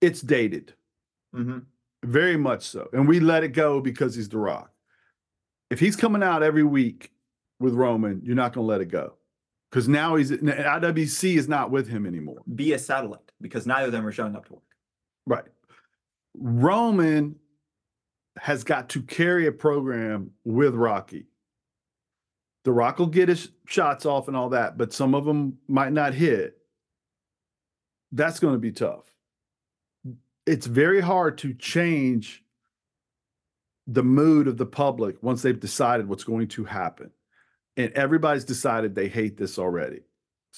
It's 0.01 0.21
dated. 0.21 0.75
hmm 1.33 1.59
Very 2.05 2.37
much 2.37 2.65
so. 2.65 2.89
And 2.93 3.09
we 3.09 3.21
let 3.21 3.45
it 3.45 3.49
go 3.49 3.81
because 3.81 4.15
he's 4.15 4.29
The 4.29 4.39
Rock. 4.39 4.71
If 5.71 5.81
he's 5.81 5.97
coming 5.97 6.23
out 6.23 6.43
every 6.43 6.65
week 6.65 7.13
with 7.59 7.73
Roman, 7.75 8.21
you're 8.23 8.37
not 8.37 8.53
going 8.53 8.65
to 8.67 8.69
let 8.69 8.81
it 8.81 8.91
go. 8.91 9.15
Because 9.71 9.89
now 9.89 10.17
he's 10.17 10.31
IWC 10.31 11.37
is 11.37 11.49
not 11.49 11.71
with 11.71 11.89
him 11.89 12.07
anymore. 12.07 12.43
Be 12.55 12.73
a 12.73 12.79
satellite 12.79 13.33
because 13.41 13.67
neither 13.67 13.87
of 13.87 13.93
them 13.93 14.07
are 14.07 14.13
showing 14.13 14.37
up 14.37 14.47
to 14.47 14.55
work. 14.55 14.63
Right. 15.27 15.45
Roman 16.35 17.37
has 18.39 18.65
got 18.65 18.91
to 18.91 19.03
carry 19.03 19.47
a 19.47 19.53
program 19.53 20.31
with 20.45 20.75
Rocky. 20.75 21.27
The 22.65 22.73
Rock 22.73 22.99
will 22.99 23.07
get 23.07 23.29
his 23.29 23.51
shots 23.67 24.05
off 24.07 24.29
and 24.29 24.37
all 24.37 24.51
that, 24.51 24.77
but 24.77 24.93
some 24.93 25.15
of 25.15 25.25
them 25.25 25.59
might 25.69 25.93
not 25.93 26.15
hit. 26.15 26.59
That's 28.13 28.41
going 28.41 28.55
to 28.55 28.59
be 28.59 28.73
tough. 28.73 29.05
It's 30.47 30.67
very 30.67 31.01
hard 31.01 31.39
to 31.39 31.55
change 31.55 32.45
the 33.87 34.03
mood 34.03 34.49
of 34.49 34.57
the 34.57 34.67
public 34.67 35.23
once 35.23 35.43
they've 35.43 35.59
decided 35.59 36.09
what's 36.09 36.25
going 36.25 36.49
to 36.49 36.65
happen. 36.65 37.11
And 37.77 37.93
everybody's 37.93 38.45
decided 38.45 38.95
they 38.95 39.09
hate 39.09 39.37
this 39.37 39.59
already. 39.59 40.01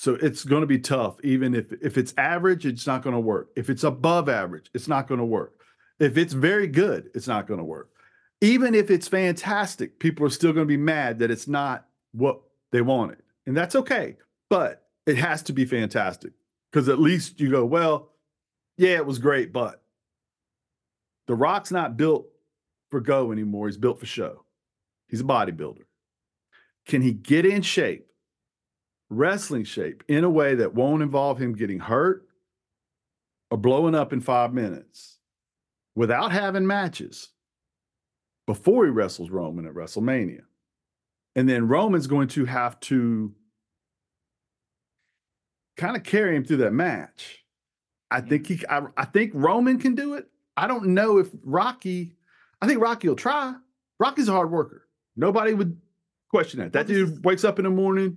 So 0.01 0.15
it's 0.15 0.45
going 0.45 0.61
to 0.61 0.67
be 0.69 0.79
tough. 0.79 1.17
Even 1.25 1.57
if 1.57 1.73
if 1.83 1.99
it's 1.99 2.15
average, 2.17 2.65
it's 2.65 2.87
not 2.87 3.03
going 3.03 3.15
to 3.15 3.21
work. 3.21 3.51
If 3.57 3.69
it's 3.69 3.83
above 3.83 4.29
average, 4.29 4.71
it's 4.73 4.87
not 4.87 5.09
going 5.09 5.19
to 5.19 5.25
work. 5.25 5.55
If 5.99 6.17
it's 6.17 6.33
very 6.33 6.69
good, 6.69 7.11
it's 7.17 7.27
not 7.27 7.49
going 7.49 7.59
to 7.59 7.65
work. 7.65 7.91
Even 8.41 8.77
if 8.77 8.93
it's 8.93 9.09
fantastic, 9.09 9.99
people 9.99 10.25
are 10.25 10.31
still 10.31 10.53
going 10.53 10.69
to 10.69 10.69
be 10.69 10.77
mad 10.77 11.19
that 11.19 11.33
it's 11.33 11.49
not 11.49 11.87
what 12.13 12.41
they 12.71 12.81
wanted. 12.81 13.19
And 13.47 13.57
that's 13.57 13.75
okay. 13.75 14.15
But 14.49 14.85
it 15.05 15.17
has 15.17 15.43
to 15.43 15.53
be 15.53 15.65
fantastic. 15.65 16.31
Because 16.71 16.89
at 16.89 17.01
least 17.01 17.41
you 17.41 17.51
go, 17.51 17.65
well, 17.65 18.13
yeah, 18.77 18.95
it 18.95 19.07
was 19.07 19.19
great, 19.19 19.53
but 19.53 19.83
The 21.27 21.35
Rock's 21.35 21.73
not 21.73 21.97
built 21.97 22.29
for 22.89 23.01
go 23.01 23.33
anymore. 23.33 23.67
He's 23.67 23.77
built 23.77 23.99
for 23.99 24.07
show. 24.07 24.45
He's 25.09 25.23
a 25.23 25.25
bodybuilder. 25.25 25.87
Can 26.87 27.03
he 27.03 27.13
get 27.13 27.45
in 27.45 27.63
shape, 27.63 28.08
wrestling 29.11 29.65
shape, 29.65 30.05
in 30.09 30.25
a 30.25 30.31
way 30.31 30.55
that 30.55 30.75
won't 30.75 31.03
involve 31.03 31.39
him 31.39 31.55
getting 31.55 31.79
hurt 31.79 32.27
or 33.51 33.59
blowing 33.59 33.95
up 33.95 34.13
in 34.13 34.21
five 34.21 34.53
minutes 34.53 35.19
without 35.95 36.33
having 36.33 36.67
matches 36.67 37.31
before 38.47 38.85
he 38.85 38.91
wrestles 38.91 39.31
Roman 39.31 39.67
at 39.67 39.75
WrestleMania? 39.75 40.43
And 41.37 41.49
then 41.49 41.69
Roman's 41.69 42.07
going 42.07 42.29
to 42.29 42.45
have 42.47 42.79
to 42.81 43.35
kind 45.77 45.97
of 45.97 46.03
carry 46.03 46.37
him 46.37 46.45
through 46.45 46.57
that 46.59 46.73
match. 46.73 47.45
I 48.11 48.21
think 48.21 48.47
he 48.47 48.61
I, 48.69 48.83
I 48.97 49.05
think 49.05 49.33
Roman 49.35 49.79
can 49.79 49.95
do 49.95 50.15
it. 50.15 50.27
I 50.57 50.67
don't 50.67 50.89
know 50.89 51.19
if 51.19 51.29
Rocky, 51.45 52.17
I 52.61 52.67
think 52.67 52.81
Rocky 52.81 53.09
will 53.09 53.17
try. 53.17 53.55
Rocky's 54.01 54.29
a 54.29 54.33
hard 54.33 54.51
worker. 54.51 54.89
Nobody 55.17 55.55
would 55.55 55.81
question 56.31 56.61
that. 56.61 56.73
That 56.73 56.87
dude 56.87 57.25
wakes 57.25 57.45
up 57.45 57.59
in 57.59 57.65
the 57.65 57.71
morning, 57.71 58.17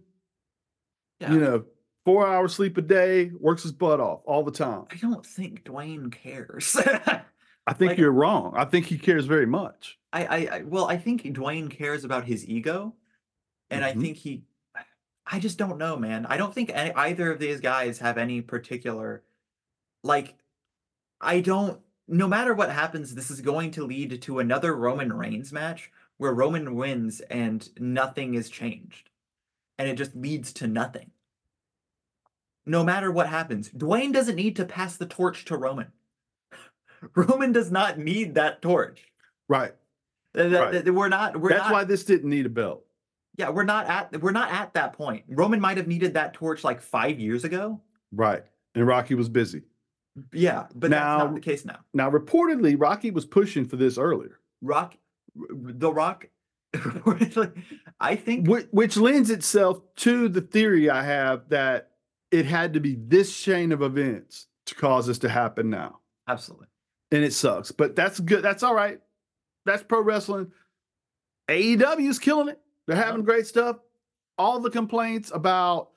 Yeah. 1.21 1.33
you 1.33 1.39
know, 1.39 1.65
four 2.03 2.27
hours 2.27 2.55
sleep 2.55 2.77
a 2.77 2.81
day, 2.81 3.31
works 3.39 3.63
his 3.63 3.71
butt 3.71 3.99
off 3.99 4.21
all 4.25 4.43
the 4.43 4.51
time. 4.51 4.85
I 4.91 4.95
don't 4.95 5.25
think 5.25 5.63
Dwayne 5.63 6.11
cares. 6.11 6.75
I 7.67 7.73
think 7.73 7.91
Like- 7.91 7.97
you're 7.99 8.11
wrong. 8.11 8.53
I 8.57 8.65
think 8.65 8.87
he 8.87 8.97
cares 8.97 9.25
very 9.25 9.45
much. 9.45 9.99
I, 10.11 10.25
I, 10.25 10.37
I 10.57 10.61
well, 10.65 10.85
I 10.85 10.97
think 10.97 11.21
Dwayne 11.23 11.69
cares 11.69 12.03
about 12.03 12.25
his 12.25 12.45
ego, 12.47 12.95
and 13.69 13.85
I 13.85 13.93
Mhm. 13.93 14.01
think 14.01 14.17
he. 14.17 14.43
I 15.25 15.39
just 15.39 15.57
don't 15.59 15.77
know, 15.77 15.95
man. 15.95 16.25
I 16.25 16.35
don't 16.35 16.53
think 16.53 16.71
any, 16.73 16.91
either 16.93 17.31
of 17.31 17.39
these 17.39 17.61
guys 17.61 17.99
have 17.99 18.17
any 18.17 18.41
particular, 18.41 19.23
like, 20.03 20.33
I 21.21 21.39
don't. 21.39 21.79
No 22.07 22.27
matter 22.27 22.53
what 22.53 22.71
happens, 22.71 23.13
this 23.15 23.29
is 23.31 23.39
going 23.39 23.71
to 23.71 23.85
lead 23.85 24.21
to 24.23 24.39
another 24.39 24.75
Roman 24.75 25.13
Reigns 25.13 25.53
match 25.53 25.91
where 26.17 26.33
Roman 26.33 26.75
wins 26.75 27.21
and 27.21 27.69
nothing 27.79 28.33
is 28.33 28.49
changed, 28.49 29.11
and 29.77 29.87
it 29.87 29.95
just 29.95 30.15
leads 30.15 30.51
to 30.53 30.67
nothing. 30.67 31.10
No 32.65 32.83
matter 32.83 33.11
what 33.11 33.27
happens, 33.27 33.69
Dwayne 33.69 34.13
doesn't 34.13 34.35
need 34.35 34.55
to 34.57 34.65
pass 34.65 34.97
the 34.97 35.05
torch 35.05 35.45
to 35.45 35.57
Roman. 35.57 35.87
Roman 37.15 37.51
does 37.51 37.71
not 37.71 37.97
need 37.97 38.35
that 38.35 38.61
torch. 38.61 39.01
Right. 39.49 39.73
Th- 40.35 40.49
th- 40.49 40.61
Right. 40.61 40.71
th- 40.71 40.85
We're 40.85 41.09
not. 41.09 41.39
We're 41.39 41.49
That's 41.49 41.63
not, 41.63 41.71
why 41.73 41.83
this 41.83 42.03
didn't 42.05 42.29
need 42.29 42.45
a 42.45 42.49
belt. 42.49 42.85
Yeah, 43.37 43.49
we're 43.49 43.63
not 43.63 43.87
at. 43.87 44.21
We're 44.21 44.31
not 44.31 44.51
at 44.51 44.73
that 44.75 44.93
point. 44.93 45.23
Roman 45.27 45.59
might 45.59 45.77
have 45.77 45.87
needed 45.87 46.13
that 46.13 46.33
torch 46.33 46.63
like 46.63 46.81
five 46.81 47.19
years 47.19 47.43
ago. 47.43 47.81
Right. 48.11 48.43
And 48.75 48.85
Rocky 48.85 49.15
was 49.15 49.27
busy. 49.29 49.63
Yeah, 50.33 50.67
but 50.75 50.91
that's 50.91 51.01
Now- 51.01 51.17
not 51.19 51.33
the 51.35 51.39
case 51.41 51.65
now. 51.65 51.79
Now, 51.93 52.11
reportedly, 52.11 52.79
Rocky 52.79 53.11
was 53.11 53.25
pushing 53.25 53.65
for 53.65 53.77
this 53.77 53.97
earlier, 53.97 54.39
Rock, 54.61 54.95
the 55.35 55.91
Rock. 55.91 56.27
reportedly, 56.75 57.51
I 57.99 58.15
think. 58.15 58.47
which, 58.47 58.67
which 58.71 58.95
lends 58.97 59.29
itself 59.29 59.81
to 59.97 60.29
the 60.29 60.39
theory 60.41 60.89
I 60.89 61.03
have 61.03 61.49
that 61.49 61.90
it 62.31 62.45
had 62.45 62.73
to 62.73 62.79
be 62.79 62.95
this 62.95 63.37
chain 63.37 63.71
of 63.71 63.81
events 63.81 64.47
to 64.65 64.75
cause 64.75 65.07
this 65.07 65.19
to 65.19 65.29
happen 65.29 65.69
now. 65.69 65.99
Absolutely. 66.27 66.67
and 67.11 67.23
it 67.23 67.33
sucks. 67.33 67.71
But 67.71 67.95
that's 67.95 68.19
good. 68.19 68.41
That's 68.43 68.63
all 68.63 68.73
right. 68.75 68.99
That's 69.65 69.83
pro 69.83 70.01
wrestling. 70.01 70.51
AEW 71.49 72.09
is 72.09 72.19
killing 72.19 72.47
it. 72.47 72.59
They're 72.87 72.95
having 72.95 73.23
great 73.23 73.45
stuff. 73.47 73.77
All 74.37 74.59
the 74.59 74.69
complaints 74.69 75.31
about 75.33 75.89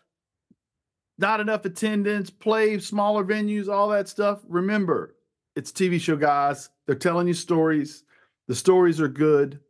not 1.19 1.41
enough 1.41 1.65
attendance, 1.65 2.29
play 2.31 2.79
smaller 2.79 3.25
venues, 3.25 3.69
all 3.69 3.89
that 3.91 4.09
stuff. 4.09 4.41
Remember, 4.49 5.15
it's 5.55 5.71
TV 5.71 6.01
show, 6.01 6.17
guys. 6.17 6.71
They're 6.87 6.97
telling 6.97 7.29
you 7.29 7.35
stories. 7.35 8.03
The 8.49 8.55
stories 8.55 9.01
are 9.01 9.09
good. 9.09 9.61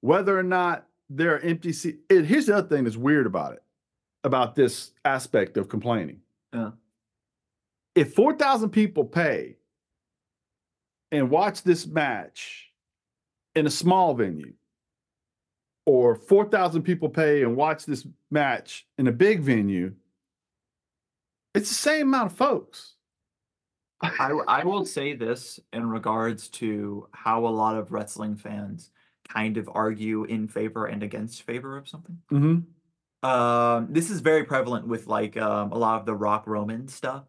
Whether 0.00 0.38
or 0.38 0.44
not 0.44 0.86
there 1.10 1.34
are 1.34 1.40
empty 1.40 1.72
seats. 1.72 1.98
Here's 2.08 2.46
the 2.46 2.56
other 2.56 2.68
thing 2.68 2.84
that's 2.84 2.96
weird 2.96 3.26
about 3.26 3.54
it, 3.54 3.61
about 4.24 4.54
this 4.54 4.92
aspect 5.04 5.56
of 5.56 5.68
complaining. 5.68 6.20
Yeah. 6.52 6.70
If 7.94 8.14
4,000 8.14 8.70
people 8.70 9.04
pay 9.04 9.56
and 11.10 11.28
watch 11.30 11.62
this 11.62 11.86
match 11.86 12.70
in 13.54 13.66
a 13.66 13.70
small 13.70 14.14
venue, 14.14 14.54
or 15.84 16.14
4,000 16.14 16.82
people 16.82 17.08
pay 17.08 17.42
and 17.42 17.56
watch 17.56 17.84
this 17.84 18.06
match 18.30 18.86
in 18.98 19.08
a 19.08 19.12
big 19.12 19.40
venue, 19.40 19.92
it's 21.54 21.68
the 21.68 21.74
same 21.74 22.08
amount 22.08 22.30
of 22.30 22.38
folks. 22.38 22.94
I 24.00 24.62
will 24.64 24.86
say 24.86 25.14
this 25.14 25.60
in 25.72 25.88
regards 25.88 26.48
to 26.50 27.08
how 27.12 27.46
a 27.46 27.48
lot 27.48 27.76
of 27.76 27.92
wrestling 27.92 28.36
fans 28.36 28.90
kind 29.28 29.56
of 29.56 29.68
argue 29.72 30.24
in 30.24 30.48
favor 30.48 30.86
and 30.86 31.02
against 31.02 31.42
favor 31.42 31.76
of 31.76 31.88
something. 31.88 32.18
Mm-hmm. 32.32 32.60
Um, 33.22 33.88
this 33.92 34.10
is 34.10 34.20
very 34.20 34.44
prevalent 34.44 34.86
with 34.88 35.06
like 35.06 35.36
um, 35.36 35.72
a 35.72 35.78
lot 35.78 36.00
of 36.00 36.06
the 36.06 36.14
Rock 36.14 36.46
Roman 36.46 36.88
stuff, 36.88 37.24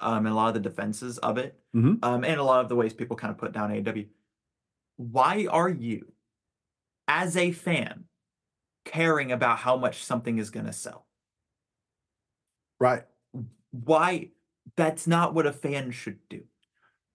um, 0.00 0.18
and 0.26 0.28
a 0.28 0.34
lot 0.34 0.48
of 0.48 0.54
the 0.54 0.68
defenses 0.68 1.18
of 1.18 1.36
it, 1.38 1.60
Mhm. 1.74 1.98
um, 2.02 2.24
and 2.24 2.40
a 2.40 2.44
lot 2.44 2.60
of 2.62 2.68
the 2.68 2.76
ways 2.76 2.94
people 2.94 3.16
kind 3.16 3.30
of 3.30 3.38
put 3.38 3.52
down 3.52 3.70
AEW. 3.70 4.08
Why 4.96 5.46
are 5.50 5.68
you, 5.68 6.12
as 7.06 7.36
a 7.36 7.52
fan, 7.52 8.04
caring 8.86 9.30
about 9.30 9.58
how 9.58 9.76
much 9.76 10.02
something 10.04 10.38
is 10.38 10.48
going 10.50 10.66
to 10.66 10.72
sell? 10.72 11.06
Right. 12.80 13.04
Why? 13.72 14.30
That's 14.76 15.06
not 15.06 15.34
what 15.34 15.46
a 15.46 15.52
fan 15.52 15.90
should 15.90 16.26
do. 16.28 16.44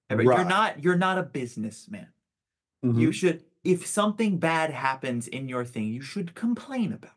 But 0.09 0.23
You're 0.23 0.45
not. 0.45 0.83
You're 0.83 0.97
not 0.97 1.17
a 1.17 1.23
businessman. 1.23 2.07
Mhm. 2.83 2.99
You 2.99 3.11
should. 3.11 3.45
If 3.63 3.85
something 3.85 4.37
bad 4.39 4.71
happens 4.71 5.27
in 5.27 5.47
your 5.47 5.63
thing, 5.65 5.85
you 5.87 6.01
should 6.01 6.35
complain 6.35 6.91
about. 6.93 7.15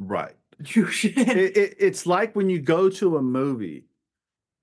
Right. 0.00 0.34
You 0.74 0.86
should. 0.90 1.16
It, 1.16 1.56
it, 1.56 1.76
it's 1.78 2.06
like 2.06 2.34
when 2.34 2.50
you 2.50 2.60
go 2.60 2.90
to 2.90 3.16
a 3.16 3.22
movie 3.22 3.86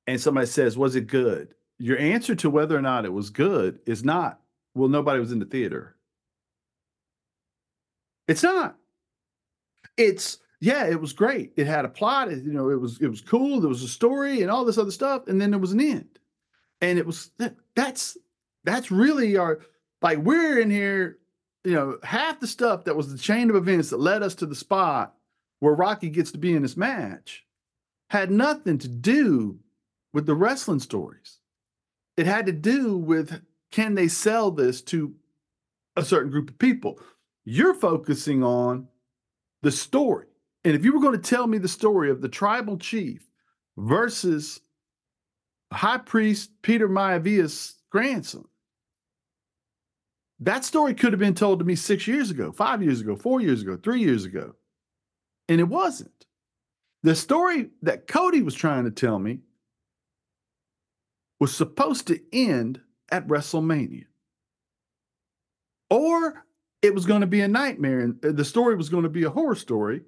and 0.06 0.19
somebody 0.19 0.47
says, 0.47 0.78
Was 0.78 0.95
it 0.95 1.08
good? 1.08 1.54
Your 1.80 1.97
answer 2.00 2.36
to 2.36 2.50
whether 2.50 2.78
or 2.78 2.82
not 2.82 3.06
it 3.06 3.13
was 3.13 3.30
good 3.30 3.80
is 3.86 4.04
not, 4.04 4.41
Well, 4.76 4.89
nobody 4.89 5.19
was 5.19 5.32
in 5.32 5.39
the 5.39 5.45
theater. 5.45 5.95
It's 8.28 8.43
not. 8.43 8.76
It's, 9.95 10.39
yeah, 10.60 10.86
it 10.86 11.00
was 11.00 11.13
great. 11.13 11.54
It 11.56 11.67
had 11.67 11.86
a 11.86 11.89
plot. 11.89 12.32
It, 12.32 12.43
you 12.43 12.52
know, 12.52 12.69
it 12.69 12.82
was 12.82 13.00
it 13.00 13.08
was 13.08 13.21
cool. 13.21 13.62
There 13.62 13.69
was 13.69 13.84
a 13.84 13.88
story 13.88 14.41
and 14.41 14.52
all 14.52 14.65
this 14.65 14.78
other 14.78 14.91
stuff, 14.91 15.28
and 15.28 15.39
then 15.39 15.52
there 15.52 15.60
was 15.60 15.71
an 15.71 15.82
end. 15.82 16.19
And 16.82 17.00
it 17.00 17.06
was 17.06 17.32
that's 17.76 18.17
That's 18.63 18.91
really 18.91 19.38
our 19.38 19.62
like 20.02 20.19
we're 20.19 20.60
in 20.60 20.69
here, 20.69 21.19
you 21.63 21.73
know, 21.73 21.97
half 22.04 22.39
the 22.39 22.47
stuff 22.47 22.84
that 22.86 22.95
was 22.95 23.12
the 23.12 23.17
chain 23.17 23.50
of 23.50 23.56
events 23.56 23.89
that 23.89 24.00
led 24.00 24.23
us 24.23 24.36
to 24.36 24.45
the 24.45 24.56
spot 24.56 25.15
where 25.60 25.74
Rocky 25.74 26.10
gets 26.10 26.32
to 26.32 26.38
be 26.38 26.54
in 26.54 26.62
this 26.62 26.78
match 26.78 27.43
had 28.10 28.32
nothing 28.32 28.78
to 28.80 28.88
do 28.88 29.60
with 30.13 30.26
the 30.26 30.36
wrestling 30.36 30.80
stories. 30.80 31.39
It 32.15 32.26
had 32.26 32.46
to 32.46 32.52
do 32.52 32.98
with 32.98 33.41
can 33.72 33.96
they 33.96 34.08
sell 34.08 34.52
this 34.52 34.82
to 34.84 35.13
a 35.96 36.04
certain 36.04 36.32
group 36.32 36.50
of 36.50 36.58
people? 36.58 37.00
You're 37.43 37.74
focusing 37.74 38.43
on 38.43 38.88
the 39.62 39.72
story. 39.72 40.28
And 40.63 40.76
if 40.76 40.84
you 40.84 40.93
were 40.93 41.02
going 41.02 41.20
to 41.20 41.30
tell 41.30 41.48
me 41.48 41.58
the 41.58 41.67
story 41.67 42.10
of 42.10 42.22
the 42.22 42.30
tribal 42.30 42.78
chief 42.78 43.30
versus 43.78 44.62
High 45.72 46.00
Priest 46.00 46.52
Peter 46.62 46.88
Maivia's 46.88 47.76
grandson, 47.89 48.46
that 50.39 50.65
story 50.65 50.93
could 50.93 51.13
have 51.13 51.20
been 51.20 51.34
told 51.34 51.60
to 51.60 51.65
me 51.65 51.76
six 51.76 52.08
years 52.08 52.30
ago, 52.30 52.52
five 52.52 52.84
years 52.84 53.02
ago, 53.02 53.15
four 53.15 53.41
years 53.41 53.62
ago, 53.62 53.78
three 53.78 54.02
years 54.02 54.26
ago. 54.26 54.54
And 55.50 55.60
it 55.60 55.68
wasn't. 55.68 56.26
The 57.04 57.16
story 57.16 57.70
that 57.84 58.08
Cody 58.08 58.42
was 58.42 58.56
trying 58.56 58.86
to 58.86 58.92
tell 58.92 59.20
me 59.20 59.40
was 61.40 61.56
supposed 61.56 62.08
to 62.08 62.20
end 62.34 62.82
at 63.12 63.28
WrestleMania. 63.28 64.06
Or 65.90 66.46
it 66.82 66.94
was 66.94 67.06
going 67.06 67.22
to 67.22 67.28
be 67.28 67.42
a 67.42 67.48
nightmare 67.48 68.00
and 68.00 68.24
uh, 68.26 68.32
the 68.32 68.46
story 68.46 68.76
was 68.76 68.90
going 68.90 69.04
to 69.04 69.10
be 69.10 69.24
a 69.24 69.30
horror 69.30 69.56
story 69.56 70.02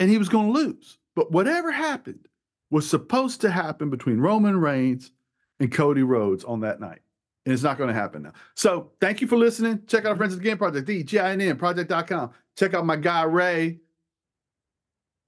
and 0.00 0.10
he 0.10 0.18
was 0.18 0.28
going 0.28 0.52
to 0.52 0.58
lose. 0.58 0.98
But 1.14 1.32
whatever 1.32 1.70
happened 1.70 2.28
was 2.70 2.88
supposed 2.88 3.40
to 3.42 3.50
happen 3.50 3.90
between 3.90 4.18
Roman 4.18 4.58
Reigns 4.58 5.12
and 5.60 5.72
Cody 5.72 6.02
Rhodes 6.02 6.44
on 6.44 6.60
that 6.60 6.80
night. 6.80 7.00
And 7.46 7.54
it's 7.54 7.62
not 7.62 7.78
going 7.78 7.88
to 7.88 7.94
happen 7.94 8.22
now. 8.22 8.32
So 8.54 8.92
thank 9.00 9.20
you 9.20 9.26
for 9.26 9.36
listening. 9.36 9.82
Check 9.86 10.04
out 10.04 10.10
our 10.10 10.16
Friends 10.16 10.34
of 10.34 10.40
the 10.40 10.44
Game 10.44 10.58
Project, 10.58 10.86
the 10.86 11.02
G-I-N-N 11.02 11.56
project.com. 11.56 12.30
Check 12.58 12.74
out 12.74 12.84
my 12.84 12.96
guy 12.96 13.22
Rae 13.22 13.78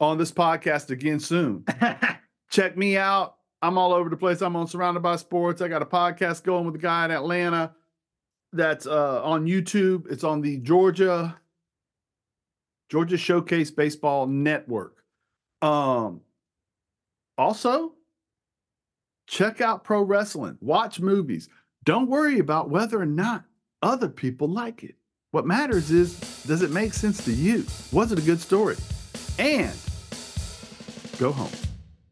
on 0.00 0.18
this 0.18 0.32
podcast 0.32 0.90
again 0.90 1.20
soon. 1.20 1.64
Check 2.50 2.76
me 2.76 2.96
out. 2.96 3.36
I'm 3.62 3.78
all 3.78 3.92
over 3.92 4.10
the 4.10 4.16
place. 4.16 4.40
I'm 4.40 4.56
on 4.56 4.66
Surrounded 4.66 5.00
by 5.00 5.14
Sports. 5.14 5.62
I 5.62 5.68
got 5.68 5.80
a 5.80 5.86
podcast 5.86 6.42
going 6.42 6.64
with 6.64 6.74
a 6.74 6.78
guy 6.78 7.04
in 7.04 7.12
Atlanta 7.12 7.72
that's 8.52 8.84
uh, 8.84 9.22
on 9.22 9.46
YouTube. 9.46 10.10
It's 10.10 10.24
on 10.24 10.40
the 10.40 10.56
Georgia 10.56 11.38
Georgia 12.88 13.16
Showcase 13.16 13.70
Baseball 13.70 14.26
Network. 14.26 15.04
Um, 15.62 16.22
also, 17.38 17.92
check 19.28 19.60
out 19.60 19.84
pro 19.84 20.02
wrestling. 20.02 20.58
Watch 20.60 20.98
movies. 20.98 21.48
Don't 21.84 22.10
worry 22.10 22.40
about 22.40 22.70
whether 22.70 23.00
or 23.00 23.06
not 23.06 23.44
other 23.82 24.08
people 24.08 24.48
like 24.48 24.82
it. 24.82 24.96
What 25.32 25.46
matters 25.46 25.92
is 25.92 26.18
does 26.44 26.60
it 26.60 26.72
make 26.72 26.92
sense 26.92 27.24
to 27.24 27.32
you? 27.32 27.64
Was 27.92 28.10
it 28.10 28.18
a 28.18 28.22
good 28.22 28.40
story? 28.40 28.76
And 29.38 29.76
go 31.18 31.30
home. 31.30 31.69